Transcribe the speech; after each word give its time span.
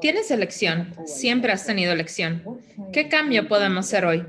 Tienes 0.00 0.30
elección, 0.30 0.94
siempre 1.06 1.52
has 1.52 1.66
tenido 1.66 1.92
elección. 1.92 2.60
¿Qué 2.92 3.08
cambio 3.08 3.48
podemos 3.48 3.86
hacer 3.86 4.04
hoy? 4.04 4.26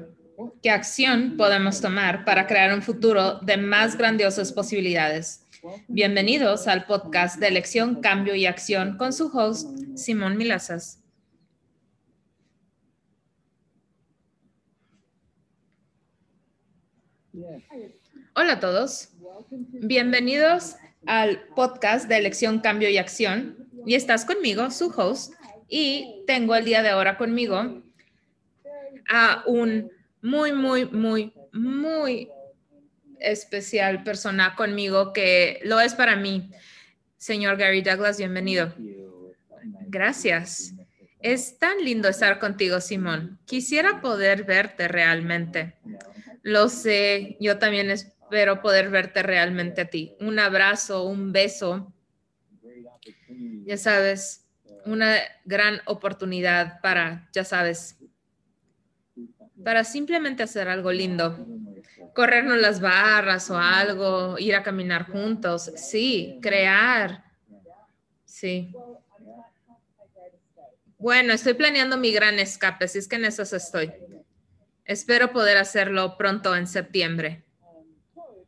¿Qué 0.62 0.70
acción 0.70 1.36
podemos 1.38 1.82
tomar 1.82 2.26
para 2.26 2.48
crear 2.48 2.74
un 2.74 2.82
futuro 2.82 3.40
de 3.40 3.58
más 3.58 3.98
grandiosas 3.98 4.52
posibilidades? 4.52 5.48
Bienvenidos 5.88 6.68
al 6.68 6.86
podcast 6.86 7.40
de 7.40 7.48
Elección, 7.48 8.02
Cambio 8.02 8.36
y 8.36 8.46
Acción 8.46 8.98
con 8.98 9.14
su 9.14 9.28
host, 9.28 9.70
Simón 9.96 10.38
Milazas. 10.38 11.04
Hola 18.36 18.54
a 18.54 18.60
todos. 18.60 19.10
Bienvenidos 19.50 20.76
al 21.06 21.44
podcast 21.56 22.08
de 22.08 22.18
Elección, 22.18 22.60
Cambio 22.60 22.90
y 22.90 22.98
Acción. 22.98 23.61
Y 23.86 23.96
estás 23.96 24.26
conmigo, 24.26 24.70
su 24.72 24.88
host, 24.96 25.34
y 25.68 26.24
tengo 26.28 26.56
el 26.56 26.66
día 26.66 26.82
de 26.82 26.90
ahora 26.90 27.18
conmigo 27.18 27.82
a 29.10 29.44
un 29.46 29.92
muy, 30.22 30.52
muy, 30.52 30.86
muy, 30.86 31.34
muy 31.54 32.30
especial 33.20 34.04
persona 34.04 34.56
conmigo 34.56 35.14
que 35.14 35.60
lo 35.64 35.80
es 35.80 35.94
para 35.94 36.16
mí. 36.16 36.52
Señor 37.18 37.58
Gary 37.58 37.82
Douglas, 37.82 38.18
bienvenido. 38.18 38.74
Gracias. 39.88 40.74
Es 41.20 41.58
tan 41.60 41.84
lindo 41.84 42.10
estar 42.10 42.40
contigo, 42.40 42.82
Simón. 42.82 43.40
Quisiera 43.46 44.02
poder 44.02 44.44
verte 44.44 44.88
realmente. 44.88 45.76
Lo 46.42 46.68
sé, 46.68 47.38
yo 47.40 47.60
también 47.60 47.92
espero 47.92 48.62
poder 48.62 48.90
verte 48.90 49.22
realmente 49.22 49.82
a 49.82 49.90
ti. 49.90 50.16
Un 50.20 50.40
abrazo, 50.40 51.04
un 51.04 51.32
beso. 51.32 51.94
Ya 53.66 53.78
sabes, 53.78 54.46
una 54.86 55.16
gran 55.46 55.82
oportunidad 55.86 56.82
para, 56.82 57.30
ya 57.34 57.44
sabes, 57.44 57.98
para 59.64 59.84
simplemente 59.84 60.44
hacer 60.44 60.68
algo 60.68 60.92
lindo. 60.92 61.48
Corrernos 62.14 62.58
las 62.58 62.82
barras 62.82 63.50
o 63.50 63.58
algo, 63.58 64.38
ir 64.38 64.56
a 64.56 64.64
caminar 64.64 65.08
juntos. 65.08 65.72
Sí, 65.76 66.40
crear. 66.42 67.24
Sí. 68.26 68.74
Bueno, 70.98 71.34
estoy 71.34 71.54
planeando 71.54 71.98
mi 71.98 72.12
gran 72.12 72.38
escape, 72.40 72.88
si 72.88 73.00
es 73.00 73.08
que 73.08 73.16
en 73.16 73.26
eso 73.26 73.44
estoy. 73.44 73.92
Espero 74.86 75.32
poder 75.32 75.58
hacerlo 75.58 76.18
pronto 76.18 76.56
en 76.56 76.68
septiembre. 76.68 77.44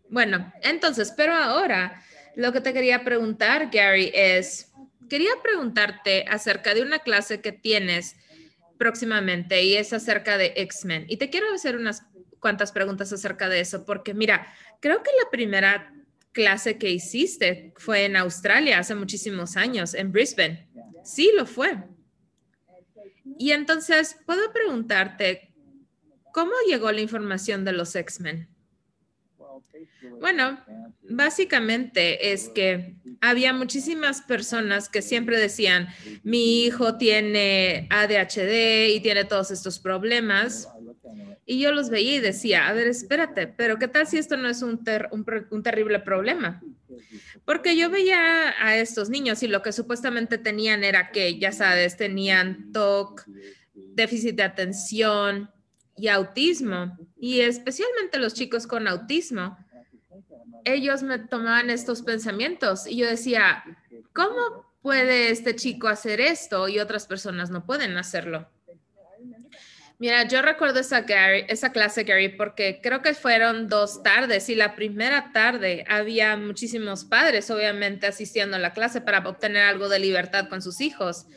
Bueno, 0.10 0.54
entonces, 0.62 1.12
pero 1.16 1.34
ahora 1.34 2.04
lo 2.36 2.52
que 2.52 2.62
te 2.62 2.74
quería 2.74 3.04
preguntar, 3.04 3.70
Gary, 3.72 4.12
es, 4.14 4.72
quería 5.10 5.32
preguntarte 5.42 6.26
acerca 6.28 6.74
de 6.74 6.82
una 6.82 7.00
clase 7.00 7.42
que 7.42 7.52
tienes 7.52 8.16
próximamente 8.78 9.64
y 9.64 9.76
es 9.76 9.94
acerca 9.94 10.38
de 10.38 10.54
X-Men. 10.56 11.06
Y 11.08 11.18
te 11.18 11.30
quiero 11.30 11.54
hacer 11.54 11.76
unas 11.76 12.04
cuantas 12.40 12.72
preguntas 12.72 13.14
acerca 13.14 13.48
de 13.48 13.60
eso, 13.60 13.86
porque 13.86 14.14
mira, 14.14 14.48
creo 14.82 15.02
que 15.02 15.12
la 15.24 15.30
primera 15.30 15.94
clase 16.34 16.78
que 16.78 16.90
hiciste 16.90 17.74
fue 17.78 18.06
en 18.06 18.18
Australia 18.18 18.80
hace 18.80 18.96
muchísimos 18.96 19.56
años, 19.56 19.94
en 19.94 20.12
Brisbane. 20.12 20.68
Sí, 21.04 21.32
lo 21.38 21.46
fue. 21.46 21.78
Y 23.38 23.52
entonces, 23.52 24.18
puedo 24.26 24.52
preguntarte, 24.52 25.54
¿cómo 26.34 26.52
llegó 26.68 26.92
la 26.92 27.02
información 27.02 27.64
de 27.64 27.72
los 27.72 27.96
X-Men? 27.96 28.50
Bueno, 30.20 30.60
básicamente 31.10 32.34
es 32.34 32.50
que 32.50 32.96
había 33.22 33.54
muchísimas 33.54 34.22
personas 34.22 34.90
que 34.90 35.02
siempre 35.02 35.38
decían, 35.38 35.88
mi 36.24 36.64
hijo 36.64 36.98
tiene 36.98 37.88
ADHD 37.90 38.96
y 38.96 39.00
tiene 39.02 39.26
todos 39.26 39.52
estos 39.52 39.80
problemas. 39.80 40.68
Y 41.46 41.60
yo 41.60 41.72
los 41.72 41.90
veía 41.90 42.16
y 42.16 42.20
decía, 42.20 42.68
a 42.68 42.74
ver, 42.74 42.88
espérate, 42.88 43.48
pero 43.48 43.78
¿qué 43.78 43.88
tal 43.88 44.08
si 44.08 44.18
esto 44.18 44.38
no 44.38 44.48
es 44.48 44.62
un, 44.62 44.82
un, 45.52 45.64
terrible 45.64 46.00
problema? 46.00 46.62
Porque 47.44 47.76
yo 47.76 47.90
veía 47.90 48.54
a 48.60 48.78
estos 48.78 49.10
niños 49.10 49.44
y 49.44 49.48
lo 49.48 49.62
que 49.62 49.74
supuestamente 49.74 50.38
tenían 50.38 50.84
era 50.84 51.12
que, 51.12 51.38
ya 51.40 51.52
sabes, 51.52 51.98
tenían 51.98 52.72
TOC, 52.72 53.26
déficit 53.74 54.36
de 54.36 54.44
atención 54.44 55.50
y 55.96 56.08
autismo. 56.08 56.98
Y 57.18 57.42
especialmente 57.42 58.20
los 58.20 58.34
chicos 58.34 58.68
con 58.68 58.88
autismo 58.88 59.58
ellos 60.66 61.04
me 61.04 61.20
tomaban 61.20 61.70
estos 61.70 62.02
pensamientos 62.02 62.88
y 62.88 62.98
yo 62.98 63.08
decía, 63.08 63.64
¿cómo 64.14 64.66
puede 64.82 65.30
este 65.30 65.56
chico 65.56 65.88
hacer 65.88 66.22
esto 66.22 66.68
y 66.68 66.80
otras 66.80 67.08
personas 67.08 67.50
no 67.50 67.66
pueden 67.66 67.98
hacerlo? 67.98 68.48
Mira, 70.00 70.28
yo 70.28 70.42
recuerdo 70.42 70.80
esa, 70.80 71.00
esa 71.48 71.72
clase, 71.72 72.04
Gary, 72.04 72.30
porque 72.30 72.82
creo 72.82 73.02
que 73.02 73.14
fueron 73.14 73.70
dos 73.70 74.04
tardes 74.04 74.50
y 74.50 74.56
la 74.56 74.76
primera 74.76 75.32
tarde 75.32 75.86
había 75.88 76.36
muchísimos 76.36 77.06
padres, 77.06 77.50
obviamente, 77.52 78.08
asistiendo 78.08 78.58
a 78.58 78.60
la 78.60 78.74
clase 78.74 79.00
para 79.02 79.20
obtener 79.20 79.64
algo 79.64 79.88
de 79.88 80.00
libertad 80.00 80.50
con 80.50 80.62
sus 80.62 80.82
hijos. 80.82 81.28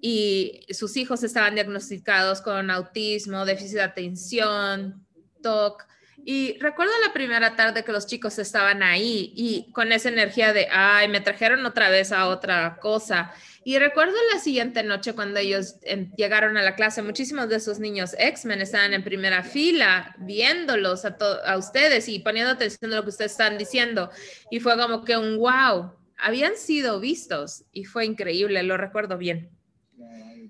Y 0.00 0.66
sus 0.70 0.96
hijos 0.96 1.22
estaban 1.22 1.54
diagnosticados 1.54 2.40
con 2.40 2.70
autismo, 2.70 3.44
déficit 3.44 3.76
de 3.76 3.82
atención, 3.82 5.06
TOC, 5.42 5.88
y 6.30 6.58
recuerdo 6.58 6.92
la 7.06 7.12
primera 7.14 7.56
tarde 7.56 7.84
que 7.84 7.90
los 7.90 8.06
chicos 8.06 8.38
estaban 8.38 8.82
ahí 8.82 9.32
y 9.34 9.72
con 9.72 9.92
esa 9.92 10.10
energía 10.10 10.52
de, 10.52 10.68
ay, 10.70 11.08
me 11.08 11.22
trajeron 11.22 11.64
otra 11.64 11.88
vez 11.88 12.12
a 12.12 12.28
otra 12.28 12.76
cosa. 12.80 13.32
Y 13.64 13.78
recuerdo 13.78 14.14
la 14.32 14.38
siguiente 14.38 14.82
noche 14.82 15.14
cuando 15.14 15.40
ellos 15.40 15.76
llegaron 16.16 16.58
a 16.58 16.62
la 16.62 16.74
clase, 16.74 17.00
muchísimos 17.00 17.48
de 17.48 17.56
esos 17.56 17.78
niños 17.78 18.14
X-Men 18.18 18.60
estaban 18.60 18.92
en 18.92 19.04
primera 19.04 19.42
fila 19.42 20.14
viéndolos 20.18 21.06
a, 21.06 21.16
a 21.46 21.56
ustedes 21.56 22.08
y 22.08 22.18
poniendo 22.18 22.52
atención 22.52 22.92
a 22.92 22.96
lo 22.96 23.04
que 23.04 23.10
ustedes 23.10 23.32
están 23.32 23.56
diciendo. 23.56 24.10
Y 24.50 24.60
fue 24.60 24.76
como 24.76 25.04
que 25.04 25.16
un 25.16 25.38
wow, 25.38 25.92
habían 26.18 26.56
sido 26.56 27.00
vistos 27.00 27.64
y 27.72 27.84
fue 27.84 28.04
increíble, 28.04 28.62
lo 28.64 28.76
recuerdo 28.76 29.16
bien. 29.16 29.57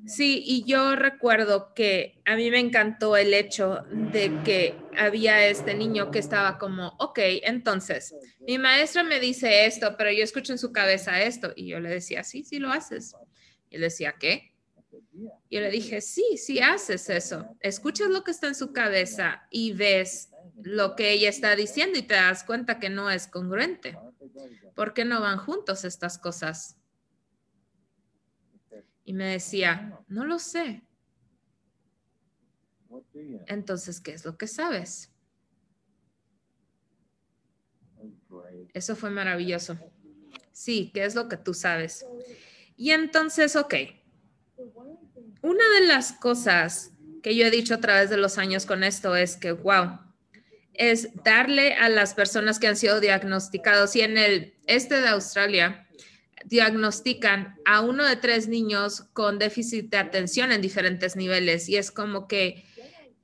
Sí, 0.07 0.43
y 0.47 0.65
yo 0.65 0.97
recuerdo 0.97 1.75
que 1.75 2.21
a 2.25 2.35
mí 2.35 2.51
me 2.51 2.59
encantó 2.59 3.17
el 3.17 3.35
hecho 3.35 3.85
de 3.91 4.33
que 4.43 4.75
había 4.97 5.47
este 5.47 5.75
niño 5.75 6.11
que 6.11 6.19
estaba 6.19 6.57
como, 6.59 6.95
ok, 6.99 7.19
entonces, 7.43 8.15
mi 8.47 8.57
maestra 8.57 9.03
me 9.03 9.21
dice 9.21 9.67
esto, 9.67 9.97
pero 9.99 10.11
yo 10.11 10.25
escucho 10.25 10.53
en 10.53 10.59
su 10.59 10.73
cabeza 10.73 11.21
esto. 11.23 11.53
Y 11.55 11.69
yo 11.69 11.81
le 11.81 11.91
decía, 11.91 12.25
sí, 12.25 12.43
sí 12.43 12.59
lo 12.59 12.73
haces. 12.73 13.15
Y 13.69 13.77
él 13.77 13.83
decía, 13.83 14.15
¿qué? 14.19 14.55
Yo 15.51 15.61
le 15.61 15.71
dije, 15.71 16.01
sí, 16.01 16.25
sí 16.37 16.59
haces 16.61 17.11
eso. 17.11 17.47
Escuchas 17.61 18.09
lo 18.09 18.25
que 18.25 18.31
está 18.31 18.47
en 18.47 18.55
su 18.55 18.73
cabeza 18.73 19.47
y 19.51 19.73
ves 19.73 20.31
lo 20.63 20.97
que 20.97 21.13
ella 21.13 21.29
está 21.29 21.55
diciendo 21.55 21.99
y 21.99 22.03
te 22.03 22.15
das 22.15 22.45
cuenta 22.45 22.79
que 22.79 22.89
no 22.89 23.11
es 23.11 23.27
congruente. 23.27 23.99
¿Por 24.75 24.95
qué 24.95 25.05
no 25.05 25.21
van 25.21 25.39
juntos 25.39 25.85
estas 25.85 26.19
cosas? 26.19 26.78
Y 29.09 29.15
me 29.15 29.25
decía, 29.25 29.99
no 30.09 30.27
lo 30.27 30.39
sé. 30.39 30.83
Entonces, 33.47 34.03
¿qué 34.03 34.13
es 34.13 34.27
lo 34.27 34.37
que 34.37 34.47
sabes? 34.47 35.11
Eso 38.75 38.95
fue 38.97 39.09
maravilloso. 39.09 39.79
Sí, 40.53 40.91
¿qué 40.93 41.07
es 41.07 41.15
lo 41.15 41.27
que 41.27 41.39
tú 41.39 41.55
sabes? 41.55 42.05
Y 42.77 42.91
entonces, 42.91 43.57
ok. 43.57 43.77
Una 45.41 45.65
de 45.81 45.87
las 45.87 46.13
cosas 46.13 46.93
que 47.23 47.35
yo 47.35 47.47
he 47.47 47.51
dicho 47.51 47.77
a 47.77 47.81
través 47.81 48.11
de 48.11 48.19
los 48.19 48.37
años 48.37 48.67
con 48.67 48.85
esto 48.85 49.17
es 49.17 49.39
que, 49.39 49.53
wow, 49.53 50.01
es 50.75 51.15
darle 51.25 51.73
a 51.77 51.89
las 51.89 52.13
personas 52.13 52.59
que 52.59 52.67
han 52.67 52.77
sido 52.77 53.01
diagnosticados 53.01 53.97
y 53.97 54.03
en 54.03 54.19
el 54.19 54.55
este 54.67 55.01
de 55.01 55.09
Australia, 55.09 55.88
diagnostican 56.45 57.57
a 57.65 57.81
uno 57.81 58.05
de 58.05 58.17
tres 58.17 58.49
niños 58.49 59.03
con 59.13 59.39
déficit 59.39 59.91
de 59.91 59.99
atención 59.99 60.53
en 60.53 60.61
diferentes 60.61 61.17
niveles 61.17 61.69
y 61.69 61.77
es 61.77 61.91
como 61.91 62.29
que 62.29 62.65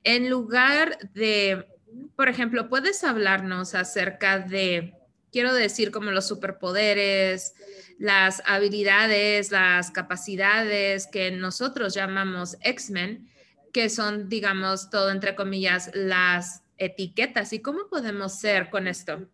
en 0.03 0.29
lugar 0.29 0.97
de, 1.13 1.67
por 2.15 2.29
ejemplo, 2.29 2.69
puedes 2.69 3.03
hablarnos 3.03 3.75
acerca 3.75 4.39
de, 4.39 4.93
quiero 5.31 5.53
decir, 5.53 5.91
como 5.91 6.11
los 6.11 6.27
superpoderes, 6.27 7.55
las 7.97 8.41
habilidades, 8.45 9.51
las 9.51 9.91
capacidades 9.91 11.07
que 11.07 11.31
nosotros 11.31 11.93
llamamos 11.93 12.57
X-Men, 12.61 13.27
que 13.73 13.89
son, 13.89 14.29
digamos, 14.29 14.89
todo 14.89 15.09
entre 15.09 15.35
comillas, 15.35 15.89
las 15.93 16.61
etiquetas 16.77 17.53
y 17.53 17.61
cómo 17.61 17.87
podemos 17.89 18.39
ser 18.39 18.69
con 18.69 18.87
esto. 18.87 19.27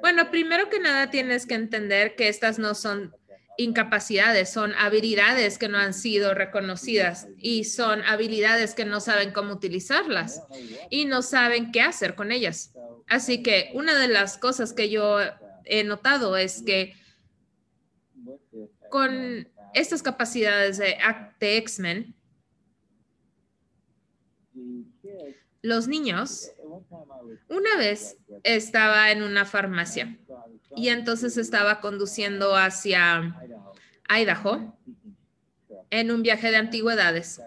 Bueno, 0.00 0.30
primero 0.30 0.68
que 0.68 0.78
nada 0.78 1.10
tienes 1.10 1.46
que 1.46 1.54
entender 1.54 2.14
que 2.16 2.28
estas 2.28 2.58
no 2.58 2.74
son 2.74 3.14
incapacidades, 3.58 4.50
son 4.50 4.74
habilidades 4.74 5.58
que 5.58 5.68
no 5.68 5.78
han 5.78 5.94
sido 5.94 6.34
reconocidas 6.34 7.28
y 7.36 7.64
son 7.64 8.02
habilidades 8.02 8.74
que 8.74 8.84
no 8.84 9.00
saben 9.00 9.32
cómo 9.32 9.52
utilizarlas 9.52 10.42
y 10.90 11.04
no 11.04 11.22
saben 11.22 11.70
qué 11.72 11.82
hacer 11.82 12.14
con 12.14 12.32
ellas. 12.32 12.74
Así 13.08 13.42
que 13.42 13.70
una 13.74 13.98
de 13.98 14.08
las 14.08 14.38
cosas 14.38 14.72
que 14.72 14.88
yo 14.88 15.18
he 15.64 15.84
notado 15.84 16.36
es 16.36 16.62
que 16.62 16.94
con 18.90 19.48
estas 19.74 20.02
capacidades 20.02 20.78
de, 20.78 20.96
X-Men, 21.40 22.14
los 25.62 25.88
niños, 25.88 26.52
una 27.48 27.76
vez 27.76 28.16
estaba 28.42 29.10
en 29.10 29.22
una 29.22 29.44
farmacia 29.44 30.18
y 30.76 30.88
entonces 30.88 31.36
estaba 31.36 31.80
conduciendo 31.80 32.56
hacia 32.56 33.36
Idaho 34.08 34.76
en 35.90 36.10
un 36.10 36.22
viaje 36.22 36.50
de 36.50 36.56
antigüedades. 36.56 37.40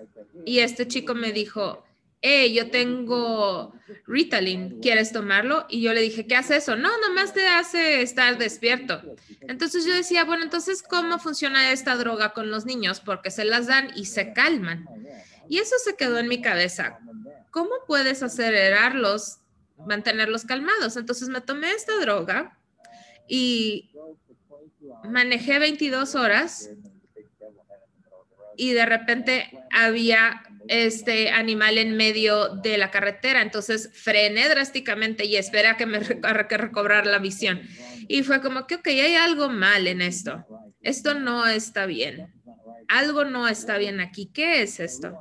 Y 0.45 0.59
este 0.59 0.87
chico 0.87 1.15
me 1.15 1.31
dijo, 1.31 1.83
hey, 2.21 2.53
yo 2.53 2.69
tengo 2.69 3.73
Ritalin, 4.07 4.79
¿quieres 4.81 5.11
tomarlo? 5.11 5.65
Y 5.69 5.81
yo 5.81 5.93
le 5.93 6.01
dije, 6.01 6.27
¿qué 6.27 6.35
hace 6.35 6.57
eso? 6.57 6.75
No, 6.75 6.89
nomás 6.99 7.33
te 7.33 7.47
hace 7.47 8.01
estar 8.01 8.37
despierto. 8.37 9.01
Entonces 9.41 9.85
yo 9.85 9.93
decía, 9.93 10.25
bueno, 10.25 10.43
entonces, 10.43 10.83
¿cómo 10.83 11.19
funciona 11.19 11.71
esta 11.71 11.95
droga 11.95 12.33
con 12.33 12.51
los 12.51 12.65
niños? 12.65 12.99
Porque 12.99 13.31
se 13.31 13.45
las 13.45 13.67
dan 13.67 13.91
y 13.95 14.05
se 14.05 14.33
calman. 14.33 14.87
Y 15.49 15.59
eso 15.59 15.75
se 15.83 15.95
quedó 15.95 16.17
en 16.17 16.27
mi 16.27 16.41
cabeza. 16.41 16.99
¿Cómo 17.51 17.71
puedes 17.87 18.23
acelerarlos, 18.23 19.37
mantenerlos 19.85 20.45
calmados? 20.45 20.97
Entonces 20.97 21.29
me 21.29 21.41
tomé 21.41 21.71
esta 21.71 21.97
droga 21.99 22.57
y 23.27 23.91
manejé 25.03 25.59
22 25.59 26.15
horas 26.15 26.69
y 28.57 28.73
de 28.73 28.85
repente 28.85 29.49
había 29.71 30.43
este 30.67 31.29
animal 31.29 31.77
en 31.77 31.95
medio 31.95 32.49
de 32.49 32.77
la 32.77 32.89
carretera, 32.89 33.41
entonces 33.41 33.91
frené 33.93 34.49
drásticamente 34.49 35.25
y 35.25 35.35
esperé 35.35 35.67
a 35.67 35.77
que 35.77 35.85
me 35.85 35.99
que 35.99 36.57
recobrar 36.57 37.05
la 37.05 37.19
visión. 37.19 37.61
Y 38.07 38.23
fue 38.23 38.41
como 38.41 38.67
que, 38.67 38.75
ok, 38.75 38.87
hay 38.87 39.15
algo 39.15 39.49
mal 39.49 39.87
en 39.87 40.01
esto. 40.01 40.45
Esto 40.81 41.15
no 41.15 41.47
está 41.47 41.85
bien. 41.85 42.33
Algo 42.87 43.25
no 43.25 43.47
está 43.47 43.77
bien 43.77 43.99
aquí. 43.99 44.29
¿Qué 44.31 44.61
es 44.61 44.79
esto? 44.79 45.17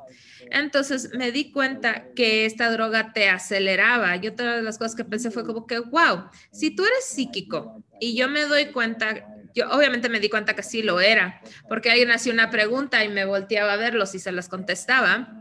Entonces 0.51 1.11
me 1.15 1.33
di 1.33 1.51
cuenta 1.53 2.13
que 2.15 2.47
esta 2.47 2.71
droga 2.71 3.13
te 3.13 3.29
aceleraba. 3.29 4.17
Y 4.17 4.29
otra 4.29 4.57
de 4.57 4.63
las 4.63 4.79
cosas 4.79 4.95
que 4.95 5.05
pensé 5.05 5.31
fue 5.31 5.45
como 5.45 5.67
que, 5.67 5.79
wow, 5.79 6.29
si 6.53 6.75
tú 6.75 6.85
eres 6.85 7.05
psíquico 7.05 7.83
y 8.01 8.17
yo 8.17 8.29
me 8.29 8.43
doy 8.43 8.67
cuenta 8.67 9.27
yo 9.55 9.71
obviamente 9.71 10.09
me 10.09 10.19
di 10.19 10.29
cuenta 10.29 10.55
que 10.55 10.63
sí 10.63 10.83
lo 10.83 11.01
era, 11.01 11.41
porque 11.69 11.91
alguien 11.91 12.11
hacía 12.11 12.33
una 12.33 12.51
pregunta 12.51 13.05
y 13.05 13.09
me 13.09 13.25
volteaba 13.25 13.75
a 13.75 13.77
verlos 13.77 14.15
y 14.15 14.19
se 14.19 14.33
las 14.33 14.49
contestaba. 14.49 15.33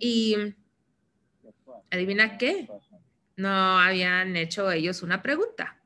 Y 0.00 0.36
adivina 1.90 2.36
qué, 2.36 2.68
no 3.36 3.78
habían 3.78 4.36
hecho 4.36 4.70
ellos 4.70 5.02
una 5.02 5.22
pregunta. 5.22 5.80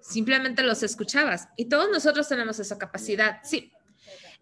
Simplemente 0.00 0.62
los 0.64 0.82
escuchabas. 0.82 1.48
Y 1.56 1.66
todos 1.66 1.88
nosotros 1.90 2.28
tenemos 2.28 2.58
esa 2.58 2.76
capacidad. 2.76 3.40
Sí, 3.44 3.72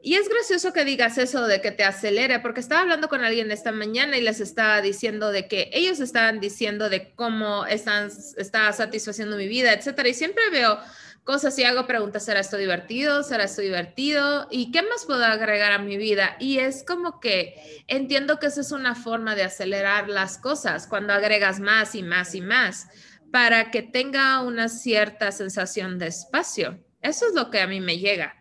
y 0.03 0.15
es 0.15 0.29
gracioso 0.29 0.73
que 0.73 0.85
digas 0.85 1.19
eso 1.19 1.47
de 1.47 1.61
que 1.61 1.73
te 1.73 1.83
acelere, 1.83 2.39
porque 2.41 2.61
estaba 2.61 2.83
hablando 2.83 3.09
con 3.09 3.25
alguien 3.25 3.51
esta 3.51 3.73
mañana 3.73 4.17
y 4.17 4.21
les 4.21 4.41
estaba 4.41 4.81
diciendo 4.81 5.33
de 5.33 5.49
que 5.49 5.71
ellos 5.73 6.01
estaban 6.01 6.39
diciendo 6.39 6.89
de 6.89 7.13
cómo 7.15 7.67
están, 7.67 8.11
está 8.37 8.73
satisfaciendo 8.73 9.37
mi 9.37 9.49
vida, 9.49 9.73
etcétera. 9.73 10.09
Y 10.09 10.15
siempre 10.15 10.49
veo 10.51 10.79
cosas 11.25 11.59
y 11.59 11.65
hago 11.65 11.87
preguntas, 11.89 12.25
¿será 12.25 12.41
esto 12.41 12.57
divertido? 12.57 13.25
¿Será 13.25 13.45
esto 13.45 13.63
divertido? 13.63 14.47
¿Y 14.51 14.71
qué 14.71 14.83
más 14.83 15.07
puedo 15.07 15.25
agregar 15.25 15.73
a 15.73 15.79
mi 15.79 15.97
vida? 15.97 16.37
Y 16.39 16.59
es 16.59 16.85
como 16.85 17.19
que 17.19 17.85
entiendo 17.89 18.39
que 18.39 18.47
esa 18.47 18.61
es 18.61 18.71
una 18.71 18.95
forma 18.95 19.35
de 19.35 19.43
acelerar 19.43 20.09
las 20.09 20.39
cosas 20.39 20.87
cuando 20.87 21.15
agregas 21.15 21.59
más 21.59 21.97
y 21.97 22.05
más 22.05 22.35
y 22.37 22.43
más 22.43 22.87
para 23.33 23.73
que 23.73 23.83
tenga 23.83 24.41
una 24.41 24.69
cierta 24.69 25.33
sensación 25.33 25.99
de 25.99 26.07
espacio. 26.07 26.79
Eso 27.03 27.27
es 27.27 27.35
lo 27.35 27.51
que 27.51 27.61
a 27.61 27.67
mí 27.67 27.81
me 27.81 27.99
llega. 27.99 28.37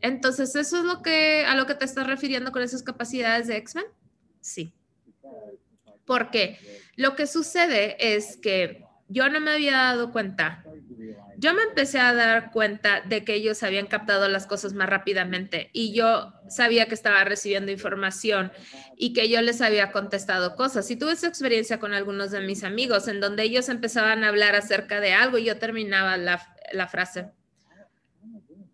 Entonces, 0.00 0.54
¿eso 0.56 0.78
es 0.78 0.84
lo 0.84 1.02
que 1.02 1.44
a 1.46 1.54
lo 1.54 1.66
que 1.66 1.74
te 1.74 1.84
estás 1.84 2.06
refiriendo 2.06 2.52
con 2.52 2.62
esas 2.62 2.82
capacidades 2.82 3.46
de 3.46 3.56
X-Men? 3.56 3.84
Sí. 4.40 4.74
Porque 6.04 6.58
lo 6.96 7.14
que 7.14 7.26
sucede 7.26 8.16
es 8.16 8.36
que 8.36 8.84
yo 9.08 9.28
no 9.28 9.40
me 9.40 9.50
había 9.50 9.72
dado 9.72 10.12
cuenta. 10.12 10.64
Yo 11.36 11.52
me 11.54 11.62
empecé 11.62 11.98
a 11.98 12.14
dar 12.14 12.52
cuenta 12.52 13.00
de 13.00 13.24
que 13.24 13.34
ellos 13.34 13.62
habían 13.62 13.86
captado 13.86 14.28
las 14.28 14.46
cosas 14.46 14.72
más 14.72 14.88
rápidamente 14.88 15.70
y 15.72 15.92
yo 15.92 16.32
sabía 16.48 16.86
que 16.86 16.94
estaba 16.94 17.24
recibiendo 17.24 17.72
información 17.72 18.52
y 18.96 19.12
que 19.12 19.28
yo 19.28 19.40
les 19.42 19.60
había 19.62 19.90
contestado 19.90 20.54
cosas. 20.54 20.90
Y 20.90 20.96
tuve 20.96 21.12
esa 21.12 21.26
experiencia 21.26 21.80
con 21.80 21.92
algunos 21.92 22.30
de 22.30 22.40
mis 22.40 22.62
amigos 22.62 23.08
en 23.08 23.20
donde 23.20 23.42
ellos 23.42 23.68
empezaban 23.68 24.22
a 24.22 24.28
hablar 24.28 24.54
acerca 24.54 25.00
de 25.00 25.12
algo 25.12 25.38
y 25.38 25.44
yo 25.44 25.58
terminaba 25.58 26.16
la, 26.16 26.54
la 26.72 26.86
frase. 26.86 27.30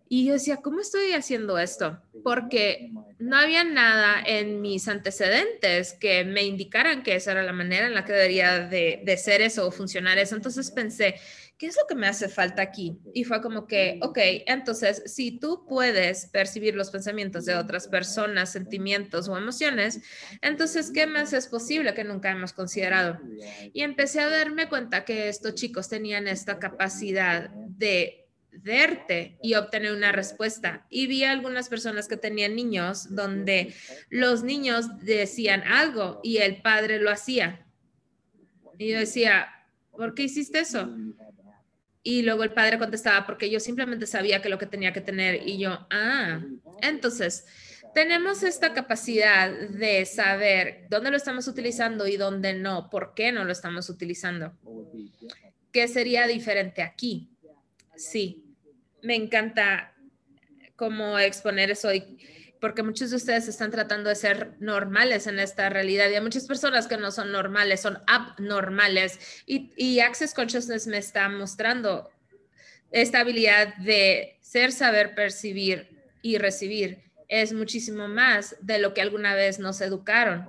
Y 0.08 0.26
yo 0.26 0.34
decía, 0.34 0.58
¿cómo 0.58 0.80
estoy 0.80 1.12
haciendo 1.12 1.58
esto? 1.58 2.00
Porque 2.22 2.92
no 3.18 3.36
había 3.36 3.64
nada 3.64 4.22
en 4.24 4.60
mis 4.60 4.86
antecedentes 4.88 5.94
que 5.94 6.24
me 6.24 6.42
indicaran 6.42 7.02
que 7.02 7.16
esa 7.16 7.32
era 7.32 7.42
la 7.42 7.52
manera 7.52 7.86
en 7.86 7.94
la 7.94 8.04
que 8.04 8.12
debería 8.12 8.60
de, 8.60 9.02
de 9.04 9.16
ser 9.16 9.42
eso 9.42 9.66
o 9.66 9.70
funcionar 9.70 10.18
eso. 10.18 10.36
Entonces 10.36 10.70
pensé, 10.70 11.16
¿qué 11.58 11.66
es 11.66 11.76
lo 11.76 11.86
que 11.88 11.94
me 11.94 12.06
hace 12.06 12.28
falta 12.28 12.62
aquí? 12.62 12.98
Y 13.14 13.24
fue 13.24 13.40
como 13.40 13.66
que, 13.66 13.98
ok, 14.02 14.18
entonces, 14.46 15.02
si 15.06 15.38
tú 15.38 15.64
puedes 15.66 16.26
percibir 16.26 16.74
los 16.74 16.90
pensamientos 16.90 17.44
de 17.44 17.54
otras 17.54 17.88
personas, 17.88 18.52
sentimientos 18.52 19.28
o 19.28 19.36
emociones, 19.36 20.00
entonces, 20.42 20.90
¿qué 20.92 21.06
más 21.06 21.32
es 21.32 21.46
posible 21.48 21.94
que 21.94 22.04
nunca 22.04 22.30
hemos 22.30 22.52
considerado? 22.52 23.18
Y 23.72 23.82
empecé 23.82 24.20
a 24.20 24.28
darme 24.28 24.68
cuenta 24.68 25.04
que 25.04 25.28
estos 25.28 25.54
chicos 25.54 25.88
tenían 25.88 26.28
esta 26.28 26.58
capacidad 26.58 27.50
de 27.50 28.25
verte 28.62 29.38
y 29.42 29.54
obtener 29.54 29.92
una 29.92 30.12
respuesta. 30.12 30.86
Y 30.90 31.06
vi 31.06 31.24
algunas 31.24 31.68
personas 31.68 32.08
que 32.08 32.16
tenían 32.16 32.54
niños 32.56 33.14
donde 33.14 33.74
los 34.10 34.42
niños 34.42 34.86
decían 35.02 35.62
algo 35.62 36.20
y 36.22 36.38
el 36.38 36.62
padre 36.62 36.98
lo 36.98 37.10
hacía. 37.10 37.66
Y 38.78 38.90
yo 38.90 38.98
decía, 38.98 39.48
¿por 39.90 40.14
qué 40.14 40.24
hiciste 40.24 40.60
eso? 40.60 40.90
Y 42.02 42.22
luego 42.22 42.44
el 42.44 42.52
padre 42.52 42.78
contestaba, 42.78 43.26
porque 43.26 43.50
yo 43.50 43.58
simplemente 43.58 44.06
sabía 44.06 44.40
que 44.40 44.48
lo 44.48 44.58
que 44.58 44.66
tenía 44.66 44.92
que 44.92 45.00
tener. 45.00 45.46
Y 45.46 45.58
yo, 45.58 45.86
ah, 45.90 46.40
entonces 46.82 47.46
tenemos 47.94 48.42
esta 48.42 48.74
capacidad 48.74 49.50
de 49.50 50.04
saber 50.04 50.86
dónde 50.90 51.10
lo 51.10 51.16
estamos 51.16 51.48
utilizando 51.48 52.06
y 52.06 52.18
dónde 52.18 52.52
no, 52.52 52.90
por 52.90 53.14
qué 53.14 53.32
no 53.32 53.44
lo 53.44 53.52
estamos 53.52 53.88
utilizando. 53.88 54.52
¿Qué 55.72 55.88
sería 55.88 56.26
diferente 56.26 56.82
aquí? 56.82 57.30
Sí, 57.96 58.44
me 59.02 59.14
encanta 59.14 59.94
cómo 60.76 61.18
exponer 61.18 61.70
eso 61.70 61.88
porque 62.60 62.82
muchos 62.82 63.10
de 63.10 63.16
ustedes 63.16 63.48
están 63.48 63.70
tratando 63.70 64.08
de 64.08 64.14
ser 64.14 64.54
normales 64.60 65.26
en 65.26 65.38
esta 65.38 65.68
realidad 65.68 66.08
y 66.10 66.14
hay 66.14 66.20
muchas 66.20 66.46
personas 66.46 66.86
que 66.86 66.96
no 66.96 67.10
son 67.10 67.30
normales, 67.30 67.80
son 67.80 67.98
abnormales 68.06 69.18
y, 69.46 69.72
y 69.76 70.00
Access 70.00 70.34
Consciousness 70.34 70.86
me 70.86 70.98
está 70.98 71.28
mostrando 71.28 72.10
esta 72.90 73.20
habilidad 73.20 73.76
de 73.76 74.38
ser, 74.40 74.72
saber, 74.72 75.14
percibir 75.14 75.88
y 76.22 76.38
recibir 76.38 77.06
es 77.28 77.52
muchísimo 77.52 78.08
más 78.08 78.56
de 78.60 78.78
lo 78.78 78.94
que 78.94 79.00
alguna 79.00 79.34
vez 79.34 79.58
nos 79.58 79.80
educaron. 79.80 80.46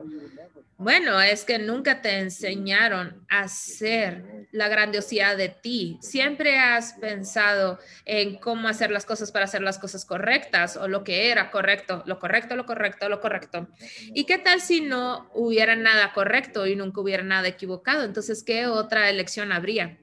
Bueno, 0.79 1.19
es 1.19 1.43
que 1.43 1.57
nunca 1.57 2.03
te 2.03 2.19
enseñaron 2.19 3.25
a 3.29 3.47
ser 3.47 4.47
la 4.51 4.67
grandiosidad 4.67 5.35
de 5.35 5.49
ti. 5.49 5.97
Siempre 6.01 6.59
has 6.59 6.93
pensado 6.93 7.79
en 8.05 8.37
cómo 8.37 8.67
hacer 8.67 8.91
las 8.91 9.03
cosas 9.03 9.31
para 9.31 9.45
hacer 9.45 9.63
las 9.63 9.79
cosas 9.79 10.05
correctas 10.05 10.77
o 10.77 10.87
lo 10.87 11.03
que 11.03 11.31
era 11.31 11.49
correcto, 11.49 12.03
lo 12.05 12.19
correcto, 12.19 12.55
lo 12.55 12.67
correcto, 12.67 13.09
lo 13.09 13.19
correcto. 13.19 13.67
¿Y 14.13 14.25
qué 14.25 14.37
tal 14.37 14.61
si 14.61 14.81
no 14.81 15.31
hubiera 15.33 15.75
nada 15.75 16.13
correcto 16.13 16.67
y 16.67 16.75
nunca 16.75 17.01
hubiera 17.01 17.23
nada 17.23 17.47
equivocado? 17.47 18.03
Entonces, 18.03 18.43
¿qué 18.43 18.67
otra 18.67 19.09
elección 19.09 19.51
habría? 19.51 19.97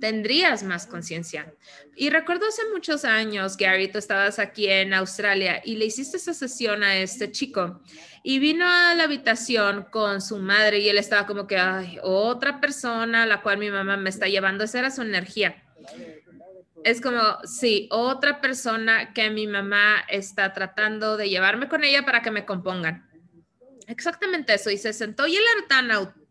Tendrías 0.00 0.62
más 0.62 0.86
conciencia. 0.86 1.52
Y 1.96 2.10
recuerdo 2.10 2.46
hace 2.46 2.62
muchos 2.72 3.04
años, 3.04 3.56
Gary, 3.56 3.88
tú 3.88 3.98
estabas 3.98 4.38
aquí 4.38 4.68
en 4.68 4.94
Australia 4.94 5.60
y 5.64 5.76
le 5.76 5.86
hiciste 5.86 6.16
esa 6.16 6.34
sesión 6.34 6.82
a 6.82 6.96
este 6.96 7.30
chico 7.32 7.80
y 8.22 8.38
vino 8.38 8.66
a 8.66 8.94
la 8.94 9.04
habitación 9.04 9.86
con 9.90 10.20
su 10.20 10.38
madre 10.38 10.78
y 10.80 10.88
él 10.88 10.98
estaba 10.98 11.26
como 11.26 11.46
que, 11.46 11.56
ay, 11.56 11.98
otra 12.02 12.60
persona 12.60 13.22
a 13.22 13.26
la 13.26 13.42
cual 13.42 13.58
mi 13.58 13.70
mamá 13.70 13.96
me 13.96 14.10
está 14.10 14.26
llevando, 14.28 14.64
esa 14.64 14.78
era 14.78 14.90
su 14.90 15.02
energía. 15.02 15.62
Es 16.84 17.00
como, 17.00 17.20
sí, 17.44 17.88
otra 17.90 18.40
persona 18.40 19.12
que 19.12 19.30
mi 19.30 19.46
mamá 19.46 19.96
está 20.08 20.52
tratando 20.52 21.16
de 21.16 21.28
llevarme 21.28 21.68
con 21.68 21.84
ella 21.84 22.04
para 22.04 22.22
que 22.22 22.30
me 22.30 22.44
compongan. 22.44 23.08
Exactamente 23.88 24.54
eso. 24.54 24.70
Y 24.70 24.78
se 24.78 24.92
sentó 24.92 25.26
y 25.26 25.36
él 25.36 25.42
era 25.56 25.66
tan 25.66 25.90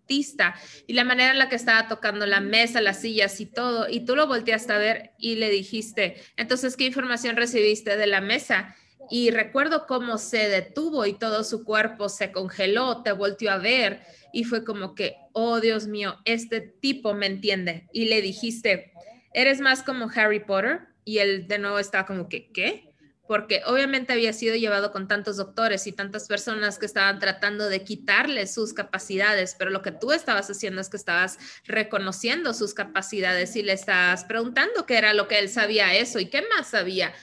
y 0.10 0.94
la 0.94 1.04
manera 1.04 1.32
en 1.32 1.40
la 1.40 1.50
que 1.50 1.56
estaba 1.56 1.88
tocando 1.88 2.26
la 2.26 2.40
mesa, 2.40 2.82
las 2.82 3.02
sillas 3.02 3.40
y 3.42 3.46
todo, 3.46 3.88
y 3.90 4.06
tú 4.06 4.16
lo 4.16 4.28
volteaste 4.28 4.74
a 4.74 4.78
ver 4.78 5.12
y 5.18 5.36
le 5.36 5.50
dijiste, 5.50 6.22
entonces, 6.38 6.78
¿qué 6.78 6.86
información 6.86 7.36
recibiste 7.36 7.98
de 7.98 8.08
la 8.08 8.22
mesa? 8.22 8.76
Y 9.10 9.32
recuerdo 9.32 9.86
cómo 9.86 10.18
se 10.18 10.50
detuvo 10.50 11.06
y 11.06 11.14
todo 11.14 11.44
su 11.44 11.64
cuerpo 11.64 12.10
se 12.10 12.32
congeló, 12.32 13.04
te 13.04 13.12
volteó 13.12 13.52
a 13.52 13.58
ver 13.58 14.02
y 14.34 14.44
fue 14.44 14.64
como 14.64 14.96
que, 14.96 15.16
oh 15.34 15.60
Dios 15.60 15.88
mío, 15.88 16.18
este 16.26 16.62
tipo 16.62 17.14
me 17.14 17.26
entiende. 17.26 17.88
Y 17.94 18.06
le 18.06 18.22
dijiste, 18.22 18.92
eres 19.34 19.62
más 19.62 19.84
como 19.84 20.10
Harry 20.14 20.40
Potter. 20.40 20.82
Y 21.06 21.20
él 21.20 21.48
de 21.48 21.58
nuevo 21.58 21.80
estaba 21.80 22.06
como 22.06 22.28
que, 22.28 22.52
¿qué? 22.52 22.87
Porque 23.28 23.62
obviamente 23.66 24.14
había 24.14 24.32
sido 24.34 24.56
llevado 24.56 24.92
con 24.92 25.08
tantos 25.08 25.38
doctores 25.38 25.86
y 25.86 25.92
tantas 25.92 26.28
personas 26.28 26.80
que 26.80 26.86
estaban 26.86 27.20
tratando 27.20 27.68
de 27.68 27.84
quitarle 27.84 28.48
sus 28.48 28.74
capacidades, 28.74 29.56
pero 29.60 29.70
lo 29.70 29.82
que 29.82 29.92
tú 29.92 30.12
estabas 30.12 30.50
haciendo 30.50 30.82
es 30.82 30.90
que 30.90 30.98
estabas 30.98 31.38
reconociendo 31.66 32.54
sus 32.54 32.74
capacidades 32.74 33.56
y 33.56 33.64
le 33.64 33.74
estabas 33.74 34.24
preguntando 34.24 34.86
qué 34.86 34.98
era 34.98 35.14
lo 35.14 35.28
que 35.28 35.40
él 35.40 35.50
sabía 35.50 35.94
eso 35.94 36.20
y 36.20 36.28
qué 36.28 36.44
más 36.56 36.70
sabía. 36.70 37.14